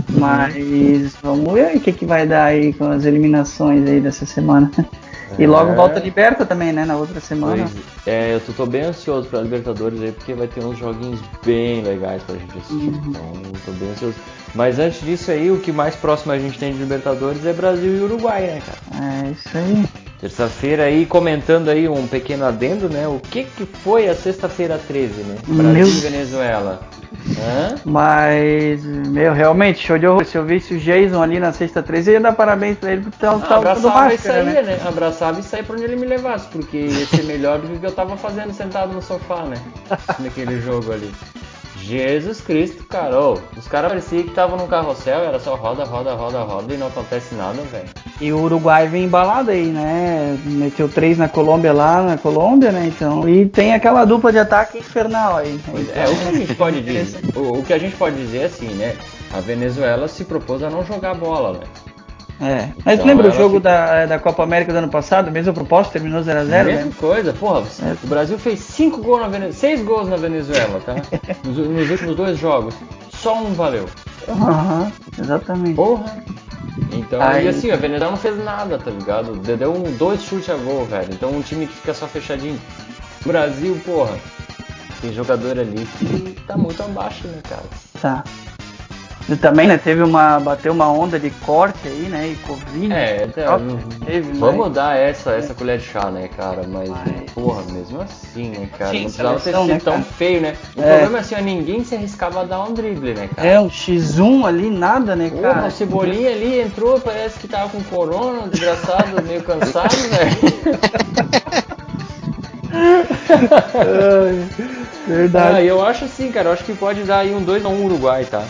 Mas 0.09 1.15
vamos 1.21 1.53
ver 1.53 1.77
o 1.77 1.79
que, 1.79 1.91
que 1.91 2.05
vai 2.05 2.25
dar 2.27 2.45
aí 2.45 2.73
com 2.73 2.85
as 2.91 3.05
eliminações 3.05 3.87
aí 3.87 3.99
dessa 3.99 4.25
semana. 4.25 4.71
E 5.39 5.47
logo 5.47 5.71
É. 5.71 5.75
volta 5.75 5.99
a 5.99 6.03
Liberta 6.03 6.45
também, 6.45 6.71
né? 6.71 6.85
Na 6.85 6.95
outra 6.95 7.19
semana. 7.19 7.67
Pois 7.67 7.85
é, 8.05 8.35
eu 8.35 8.39
tô, 8.39 8.53
tô 8.53 8.65
bem 8.65 8.83
ansioso 8.83 9.27
pra 9.27 9.41
Libertadores 9.41 9.99
aí, 10.01 10.11
porque 10.11 10.33
vai 10.33 10.47
ter 10.47 10.63
uns 10.63 10.77
joguinhos 10.77 11.19
bem 11.43 11.81
legais 11.81 12.21
pra 12.23 12.35
gente 12.35 12.57
assistir. 12.57 12.75
Uhum. 12.75 13.01
Então, 13.07 13.31
tô 13.65 13.71
bem 13.71 13.89
ansioso. 13.89 14.15
Mas 14.55 14.77
antes 14.77 15.01
disso 15.01 15.31
aí, 15.31 15.49
o 15.49 15.59
que 15.59 15.71
mais 15.71 15.95
próximo 15.95 16.31
a 16.31 16.37
gente 16.37 16.59
tem 16.59 16.73
de 16.73 16.79
Libertadores 16.79 17.45
é 17.45 17.53
Brasil 17.53 17.97
e 17.97 18.01
Uruguai, 18.01 18.41
né, 18.41 18.61
cara? 18.65 19.23
É 19.25 19.31
isso 19.31 19.57
aí. 19.57 19.85
Terça-feira 20.19 20.83
aí, 20.83 21.05
comentando 21.05 21.69
aí 21.69 21.89
um 21.89 22.07
pequeno 22.07 22.45
adendo, 22.45 22.87
né? 22.87 23.07
O 23.07 23.19
que 23.19 23.43
que 23.43 23.65
foi 23.65 24.07
a 24.07 24.15
sexta-feira 24.15 24.79
13, 24.87 25.21
né? 25.23 25.35
Meu 25.47 25.57
Brasil 25.57 25.81
e 25.81 25.83
Deus. 25.83 25.99
Venezuela. 25.99 26.81
Hã? 27.39 27.75
Mas, 27.83 28.83
meu, 28.85 29.33
realmente, 29.33 29.85
show 29.85 29.97
de 29.97 30.07
horror. 30.07 30.23
Se 30.25 30.37
eu 30.37 30.45
visse 30.45 30.75
o 30.75 30.79
Jason 30.79 31.21
ali 31.21 31.39
na 31.39 31.51
sexta 31.51 31.83
13, 31.83 32.11
eu 32.11 32.13
ia 32.13 32.21
dar 32.21 32.33
parabéns 32.33 32.77
pra 32.77 32.93
ele 32.93 33.01
por 33.01 33.09
estar 33.09 33.31
Ah, 33.31 33.55
abraçava 33.57 33.87
e 33.87 34.11
máscara, 34.11 34.43
saía, 34.43 34.61
né? 34.61 34.61
né? 34.61 34.79
Abraçava 34.87 35.39
e 35.39 35.43
saía 35.43 35.63
pra 35.63 35.75
onde 35.75 35.83
ele 35.83 35.95
me 35.95 36.05
levasse, 36.05 36.47
porque 36.47 36.77
ia 36.77 37.05
ser 37.05 37.23
melhor 37.23 37.59
do 37.59 37.67
que 37.67 37.73
o 37.75 37.79
que 37.79 37.85
eu 37.85 37.91
tava 37.91 38.15
fazendo 38.15 38.53
sentado 38.53 38.93
no 38.93 39.01
sofá, 39.01 39.43
né? 39.43 39.57
Naquele 40.19 40.61
jogo 40.61 40.93
ali. 40.93 41.11
Jesus 41.83 42.39
Cristo, 42.39 42.83
cara. 42.85 43.19
Ô, 43.19 43.37
os 43.57 43.67
caras 43.67 43.89
pareciam 43.89 44.23
que 44.23 44.29
estavam 44.29 44.57
num 44.57 44.67
carrossel, 44.67 45.19
era 45.19 45.39
só 45.39 45.55
roda, 45.55 45.83
roda, 45.83 46.13
roda, 46.13 46.39
roda 46.41 46.73
e 46.73 46.77
não 46.77 46.87
acontece 46.87 47.35
nada, 47.35 47.61
velho. 47.63 47.89
E 48.21 48.31
o 48.31 48.41
Uruguai 48.41 48.87
vem 48.87 49.03
embalado 49.03 49.51
aí, 49.51 49.65
né? 49.65 50.37
Meteu 50.45 50.87
três 50.87 51.17
na 51.17 51.27
Colômbia 51.27 51.73
lá, 51.73 52.01
na 52.01 52.17
Colômbia, 52.17 52.71
né? 52.71 52.85
Então, 52.87 53.27
e 53.27 53.45
tem 53.45 53.73
aquela 53.73 54.05
dupla 54.05 54.31
de 54.31 54.39
ataque 54.39 54.77
infernal 54.77 55.37
aí. 55.37 55.53
Então, 55.55 55.75
É, 55.93 56.07
o 56.07 56.15
que 56.15 56.27
a 56.27 56.31
gente 56.31 56.55
pode 56.55 56.81
dizer, 56.81 57.19
o, 57.35 57.59
o 57.59 57.63
que 57.63 57.73
a 57.73 57.77
gente 57.77 57.95
pode 57.97 58.15
dizer 58.15 58.37
é 58.39 58.45
assim, 58.45 58.69
né? 58.75 58.95
A 59.33 59.41
Venezuela 59.41 60.07
se 60.07 60.23
propôs 60.23 60.63
a 60.63 60.69
não 60.69 60.85
jogar 60.85 61.15
bola, 61.15 61.53
né? 61.53 61.65
É. 62.43 62.69
Mas 62.83 62.95
Então, 62.95 63.05
lembra 63.07 63.27
o 63.29 63.31
jogo 63.31 63.57
fica- 63.57 63.69
da, 63.69 64.05
da 64.05 64.19
Copa 64.19 64.43
América 64.43 64.71
do 64.73 64.79
ano 64.79 64.89
passado? 64.89 65.31
Mesma 65.31 65.53
proposta, 65.53 65.93
terminou 65.93 66.21
0x0, 66.21 66.45
Mesma 66.65 66.85
né? 66.85 66.91
coisa, 66.99 67.31
porra. 67.33 67.63
O 68.03 68.07
Brasil 68.07 68.37
fez 68.37 68.59
cinco 68.59 69.01
gols 69.01 69.21
na 69.21 69.27
Venezuela, 69.27 69.53
seis 69.53 69.81
gols 69.83 70.09
na 70.09 70.17
Venezuela, 70.17 70.81
tá? 70.85 70.95
Nos, 71.45 71.57
nos 71.57 71.89
últimos 71.89 72.15
dois 72.15 72.37
jogos. 72.37 72.75
Só 73.11 73.37
um 73.37 73.53
valeu. 73.53 73.85
Aham, 74.27 74.91
exatamente. 75.17 75.75
Porra! 75.75 76.05
Então, 76.91 77.21
Aí- 77.21 77.45
e 77.45 77.47
assim, 77.49 77.71
a 77.71 77.75
Venezuela 77.75 78.11
não 78.11 78.17
fez 78.17 78.37
nada, 78.43 78.77
tá 78.77 78.89
ligado? 78.91 79.35
Deu 79.37 79.71
um, 79.73 79.95
dois 79.97 80.21
chutes 80.23 80.49
a 80.49 80.55
gol, 80.55 80.85
velho. 80.85 81.09
Então 81.11 81.29
um 81.31 81.41
time 81.41 81.67
que 81.67 81.73
fica 81.73 81.93
só 81.93 82.07
fechadinho. 82.07 82.59
Brasil, 83.25 83.79
porra, 83.85 84.15
tem 85.01 85.13
jogador 85.13 85.57
ali 85.59 85.85
que 85.97 86.35
tá 86.47 86.57
muito 86.57 86.81
abaixo, 86.83 87.27
né, 87.27 87.39
cara? 87.47 87.63
Tá. 88.01 88.23
E 89.29 89.37
também, 89.37 89.67
né, 89.67 89.77
teve 89.77 90.03
uma. 90.03 90.37
Bateu 90.39 90.73
uma 90.73 90.89
onda 90.91 91.17
de 91.17 91.29
corte 91.29 91.87
aí, 91.87 92.07
né? 92.09 92.27
E 92.27 92.35
Covid. 92.45 92.91
É, 92.93 93.25
Ó, 93.47 93.57
tá, 93.57 93.59
teve, 94.05 94.27
né? 94.27 94.35
vamos 94.37 94.73
dar 94.73 94.97
essa, 94.97 95.31
essa 95.31 95.53
colher 95.53 95.77
de 95.77 95.85
chá, 95.85 96.11
né, 96.11 96.27
cara? 96.35 96.63
Mas, 96.67 96.89
Mas- 96.89 97.31
porra, 97.33 97.61
mesmo 97.71 98.01
assim, 98.01 98.49
né, 98.49 98.67
cara? 98.77 98.91
Sim, 98.91 98.97
não 98.97 99.03
precisava 99.05 99.39
ter 99.39 99.53
sido 99.53 99.63
né, 99.65 99.79
tão 99.81 99.93
cara? 99.93 100.05
feio, 100.17 100.41
né? 100.41 100.55
O 100.75 100.81
É. 100.81 100.87
problema 100.89 101.17
é 101.17 101.21
assim, 101.21 101.35
ó, 101.35 101.41
ninguém 101.41 101.85
se 101.85 101.95
arriscava 101.95 102.41
a 102.41 102.43
dar 102.43 102.63
um 102.65 102.73
drible, 102.73 103.13
né, 103.13 103.29
cara? 103.33 103.47
É, 103.47 103.57
um 103.61 103.69
X1 103.69 104.45
ali, 104.45 104.69
nada, 104.69 105.15
né, 105.15 105.29
Porra, 105.29 105.53
cara? 105.53 105.67
o 105.67 105.71
Cebolinha 105.71 106.29
ali 106.29 106.59
entrou, 106.59 106.99
parece 106.99 107.39
que 107.39 107.47
tava 107.47 107.69
com 107.69 107.81
corona, 107.83 108.49
desgraçado, 108.49 109.21
meio 109.25 109.41
cansado, 109.43 109.95
velho. 110.11 110.33
Verdade. 115.07 115.55
Ah, 115.57 115.61
eu 115.63 115.85
acho 115.85 116.05
assim, 116.05 116.31
cara, 116.31 116.49
eu 116.49 116.53
acho 116.53 116.63
que 116.63 116.73
pode 116.73 117.03
dar 117.03 117.19
aí 117.19 117.33
um 117.33 117.43
2x1 117.43 117.85
Uruguai, 117.85 118.25
tá? 118.25 118.43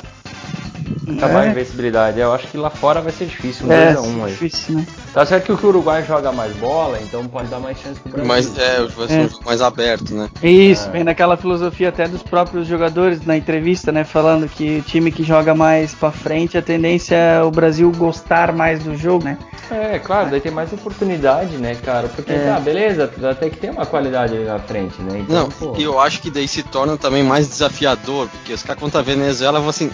Acabar 1.06 1.44
É. 1.46 1.48
a 1.48 1.52
invencibilidade. 1.52 2.20
Eu 2.20 2.32
acho 2.34 2.48
que 2.48 2.58
lá 2.58 2.70
fora 2.70 3.02
vai 3.02 3.12
ser 3.12 3.26
difícil, 3.26 3.68
um 3.68 3.72
É, 3.72 3.94
2x1 3.94 4.24
aí. 4.24 4.32
difícil, 4.32 4.76
né? 4.76 4.86
Tá 5.14 5.26
certo 5.26 5.56
que 5.58 5.66
o 5.66 5.70
Uruguai 5.70 6.04
joga 6.08 6.32
mais 6.32 6.56
bola, 6.56 6.98
então 7.02 7.28
pode 7.28 7.48
dar 7.50 7.60
mais 7.60 7.78
chance 7.78 8.00
pro 8.00 8.12
Brasil. 8.12 8.28
Mas 8.28 8.58
é, 8.58 8.82
vai 8.84 9.08
ser 9.08 9.14
É. 9.14 9.20
um 9.26 9.30
jogo 9.30 9.44
mais 9.46 9.62
aberto, 9.62 10.14
né? 10.16 10.30
Isso, 10.42 10.88
É. 10.88 10.92
vem 10.92 11.04
daquela 11.04 11.36
filosofia 11.38 11.90
até 11.90 12.08
dos 12.08 12.24
próprios 12.24 12.66
jogadores 12.68 13.26
na 13.26 13.36
entrevista, 13.36 13.92
né? 13.92 14.04
Falando 14.04 14.48
que 14.48 14.78
o 14.80 14.82
time 14.82 15.12
que 15.12 15.24
joga 15.24 15.54
mais 15.54 15.94
pra 15.94 16.10
frente, 16.12 16.58
a 16.58 16.62
tendência 16.62 17.16
é 17.16 17.44
o 17.44 17.52
Brasil 17.52 17.92
gostar 17.98 18.54
mais 18.54 18.82
do 18.84 18.96
jogo, 18.96 19.26
né? 19.26 19.38
É, 19.70 20.00
claro, 20.00 20.30
daí 20.30 20.40
tem 20.40 20.52
mais 20.52 20.72
oportunidade, 20.72 21.58
né, 21.58 21.76
cara? 21.76 22.08
Porque, 22.08 22.32
É. 22.32 22.46
tá, 22.54 22.60
beleza, 22.60 23.12
até 23.30 23.50
que 23.50 23.58
tem 23.58 23.70
uma 23.72 23.86
qualidade 23.86 24.36
ali 24.36 24.46
na 24.46 24.60
frente, 24.60 25.02
né? 25.02 25.20
Então, 25.20 25.36
Não, 25.44 25.50
pô, 25.50 25.76
e 25.78 25.84
eu 25.84 26.00
acho 26.00 26.22
que 26.22 26.30
daí 26.32 26.48
se 26.48 26.64
torna 26.64 26.98
também 26.98 27.24
mais 27.24 27.48
desafiador, 27.50 28.28
porque 28.30 28.54
os 28.54 28.64
caras 28.64 28.82
contra 28.82 29.00
a 29.00 29.04
Venezuela 29.04 29.60
vão 29.60 29.70
assim. 29.70 29.92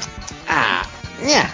Ah, 0.47 0.81
nha. 1.23 1.49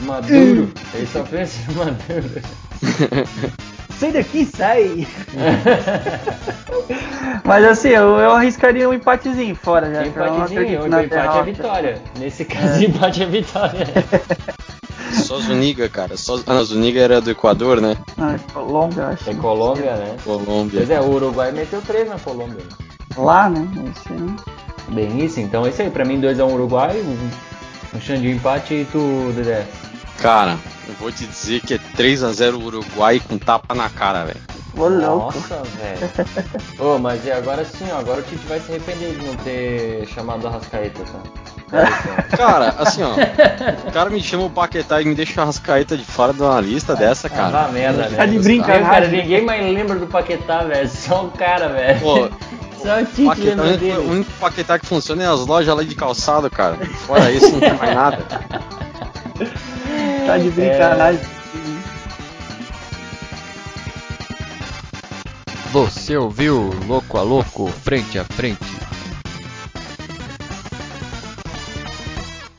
Maduro, 0.00 0.72
ele 0.94 1.06
só 1.06 1.22
pensa 1.22 1.58
em 1.70 1.74
Maduro. 1.74 2.42
Sai 3.98 4.12
daqui, 4.12 4.44
sai! 4.44 5.08
Mas 7.44 7.64
assim, 7.64 7.88
eu, 7.88 8.18
eu 8.18 8.30
arriscaria 8.32 8.86
um 8.86 8.92
empatezinho 8.92 9.56
fora 9.56 9.90
já. 9.90 10.00
não 10.02 10.08
Empatezinho, 10.08 10.60
acredito 10.60 10.82
o 10.82 10.86
empate 10.86 11.04
é 11.04 11.08
derrota. 11.08 11.42
vitória. 11.44 12.02
Nesse 12.18 12.44
caso, 12.44 12.80
empate 12.84 13.22
é 13.22 13.26
vitória. 13.26 13.86
Só 15.14 15.38
Zuniga, 15.40 15.88
cara. 15.88 16.14
Só... 16.18 16.38
Ah, 16.46 16.52
não, 16.54 16.64
Zuniga 16.64 17.00
era 17.00 17.22
do 17.22 17.30
Equador, 17.30 17.80
né? 17.80 17.96
Não, 18.18 18.34
é 18.34 18.38
Colômbia, 18.52 19.06
acho. 19.06 19.30
É 19.30 19.34
Colômbia, 19.34 19.96
né? 19.96 20.16
Colômbia. 20.22 20.80
Pois 20.80 20.90
é, 20.90 21.00
o 21.00 21.08
Uruguai 21.10 21.52
meteu 21.52 21.80
3 21.80 22.08
na 22.10 22.18
Colômbia. 22.18 22.64
Lá, 23.16 23.48
né? 23.48 23.66
Esse, 23.96 24.12
né? 24.12 24.36
Bem 24.88 25.24
isso, 25.24 25.40
então 25.40 25.66
esse 25.66 25.80
aí, 25.80 25.90
pra 25.90 26.04
mim 26.04 26.20
2x1 26.20 26.52
Uruguai, 26.52 27.02
um, 27.96 28.00
chão 28.00 28.16
de 28.20 28.30
empate 28.30 28.74
e 28.74 28.84
tu, 28.90 29.32
Dedé. 29.34 29.64
Cara, 30.18 30.56
eu 30.88 30.94
vou 30.94 31.12
te 31.12 31.26
dizer 31.26 31.60
que 31.60 31.74
é 31.74 31.78
3x0 31.96 32.54
Uruguai 32.62 33.20
com 33.28 33.36
tapa 33.38 33.74
na 33.74 33.88
cara, 33.90 34.24
velho. 34.24 34.40
Nossa, 34.74 35.62
velho. 35.78 36.10
Ô, 36.78 36.98
mas 36.98 37.24
e 37.24 37.32
agora 37.32 37.64
sim, 37.64 37.86
ó, 37.92 37.98
agora 37.98 38.20
o 38.20 38.22
Tite 38.22 38.46
vai 38.46 38.60
se 38.60 38.70
arrepender 38.70 39.14
de 39.18 39.26
não 39.26 39.34
ter 39.36 40.06
chamado 40.14 40.46
a 40.46 40.50
Rascaeta, 40.50 41.02
tá? 41.02 41.46
Cara, 42.36 42.74
assim, 42.78 43.02
ó. 43.02 43.88
O 43.88 43.90
cara 43.90 44.08
me 44.08 44.22
chama 44.22 44.44
o 44.44 44.50
Paquetá 44.50 45.02
e 45.02 45.04
me 45.04 45.14
deixa 45.16 45.42
a 45.42 45.46
Rascaeta 45.46 45.96
de 45.96 46.04
fora 46.04 46.32
de 46.32 46.40
uma 46.40 46.60
lista 46.60 46.94
dessa, 46.94 47.26
Ah, 47.26 47.30
cara. 47.30 47.68
merda, 47.68 48.08
né? 48.08 48.16
Tá 48.16 48.26
de 48.26 48.38
brincadeira. 48.38 48.84
cara, 48.88 49.08
ninguém 49.08 49.44
mais 49.44 49.74
lembra 49.74 49.98
do 49.98 50.06
Paquetá, 50.06 50.62
velho. 50.62 50.88
Só 50.88 51.24
o 51.24 51.30
cara, 51.32 51.68
velho. 51.70 52.30
Só 52.86 53.00
o 53.00 53.04
Tite 53.04 53.24
Paquetá, 53.24 53.62
lembra 53.62 53.64
único, 53.64 53.84
o 53.84 53.88
dele. 53.88 54.10
único 54.10 54.32
Paquetá 54.38 54.78
que 54.78 54.86
funciona 54.86 55.24
é 55.24 55.26
as 55.26 55.40
lojas 55.44 55.74
lá 55.74 55.82
de 55.82 55.94
calçado, 55.96 56.48
cara. 56.48 56.76
Fora 57.04 57.32
isso, 57.32 57.50
não 57.50 57.58
tem 57.58 57.74
mais 57.74 57.92
nada. 57.92 58.18
Tá 60.24 60.38
de 60.38 60.50
brincadeira. 60.50 61.20
Você 65.72 66.16
ouviu 66.16 66.70
Louco 66.86 67.18
a 67.18 67.22
Louco, 67.22 67.66
frente 67.82 68.20
a 68.20 68.24
frente. 68.24 68.75